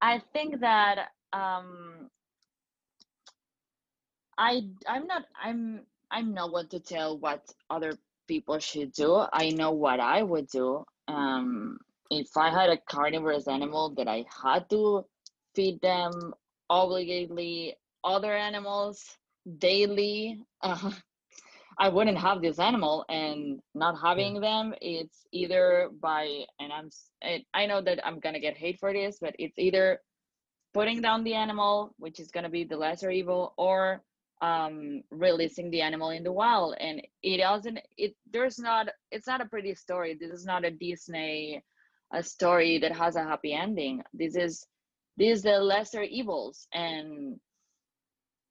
[0.00, 2.10] I think that um,
[4.38, 7.92] I I'm not I'm I'm not one to tell what other
[8.26, 9.24] people should do.
[9.32, 10.84] I know what I would do.
[11.08, 11.78] Um,
[12.10, 15.04] if I had a carnivorous animal that I had to
[15.54, 16.34] feed them
[16.70, 19.04] obligately other animals
[19.58, 20.90] daily, uh,
[21.78, 23.04] I wouldn't have this animal.
[23.08, 26.88] And not having them, it's either by and I'm
[27.22, 30.00] and I know that I'm gonna get hate for this, but it's either
[30.72, 34.02] putting down the animal, which is gonna be the lesser evil, or
[34.42, 36.76] um releasing the animal in the wild.
[36.80, 40.16] And it doesn't it there's not it's not a pretty story.
[40.18, 41.62] This is not a disney
[42.12, 44.02] a story that has a happy ending.
[44.14, 44.64] This is
[45.16, 47.38] these the lesser evils and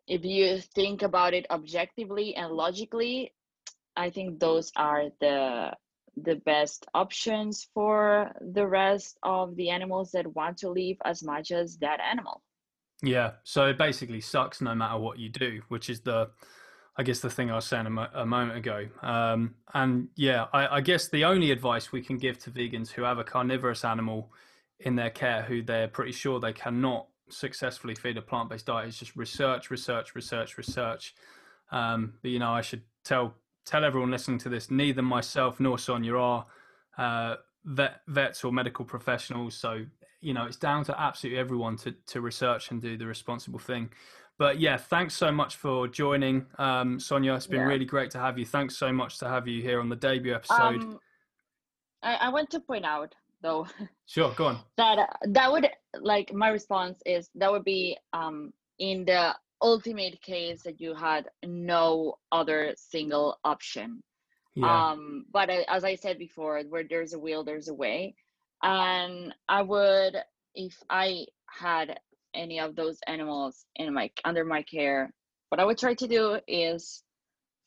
[0.07, 3.33] if you think about it objectively and logically
[3.95, 5.71] i think those are the
[6.23, 11.51] the best options for the rest of the animals that want to live as much
[11.51, 12.41] as that animal
[13.03, 13.31] Yeah.
[13.43, 16.29] So it basically sucks no matter what you do, which is the,
[16.97, 18.87] I guess, the thing I was saying a, mo- a moment ago.
[19.01, 23.03] Um, and yeah, I, I guess the only advice we can give to vegans who
[23.03, 24.31] have a carnivorous animal
[24.79, 28.87] in their care who they're pretty sure they cannot successfully feed a plant based diet
[28.87, 31.15] is just research, research, research, research.
[31.71, 33.33] Um, but you know, I should tell
[33.65, 36.45] tell everyone listening to this, neither myself nor Sonia are
[36.97, 39.55] uh, vet, vets or medical professionals.
[39.55, 39.85] So
[40.25, 43.91] you know it's down to absolutely everyone to to research and do the responsible thing
[44.39, 47.67] but yeah thanks so much for joining um sonia it's been Yeah.
[47.67, 50.33] really great to have you thanks so much to have you here on the debut
[50.33, 50.99] episode um
[52.01, 53.13] I, I want to point out
[53.45, 53.67] though
[54.05, 54.97] sure go on that
[55.37, 55.67] that would
[56.01, 59.23] like my response is that would be um in the
[59.61, 64.01] ultimate case that you had no other single option
[64.55, 64.91] Yeah.
[64.91, 68.15] Um, but as I said before, where there's a will, there's a way.
[68.63, 70.15] And I would,
[70.55, 71.99] if I had
[72.33, 75.13] any of those animals in my under my care,
[75.49, 77.03] what I would try to do is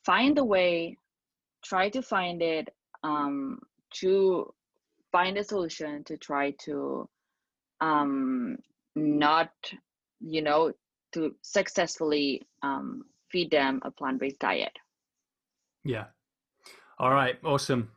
[0.04, 0.96] find a way,
[1.62, 2.72] try to find it,
[3.04, 3.60] um,
[4.00, 4.52] to
[5.12, 7.08] find a solution to try to
[7.80, 8.58] um,
[8.94, 9.50] not,
[10.20, 10.72] you know,
[11.12, 14.72] to successfully um, feed them a plant-based diet.
[15.84, 16.06] Yeah.
[16.98, 17.38] All right.
[17.44, 17.90] Awesome.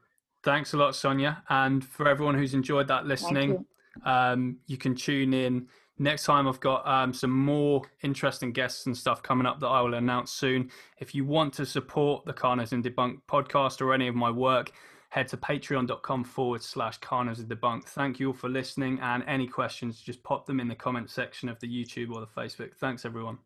[0.43, 1.43] Thanks a lot, Sonia.
[1.49, 3.65] And for everyone who's enjoyed that listening, you.
[4.05, 5.67] Um, you can tune in
[5.99, 6.47] next time.
[6.47, 10.31] I've got um, some more interesting guests and stuff coming up that I will announce
[10.31, 10.71] soon.
[10.99, 14.71] If you want to support the Carnism Debunk podcast or any of my work,
[15.11, 17.83] head to patreon.com forward slash Carnism Debunk.
[17.83, 18.97] Thank you all for listening.
[19.01, 22.27] And any questions, just pop them in the comment section of the YouTube or the
[22.27, 22.73] Facebook.
[22.75, 23.37] Thanks, everyone.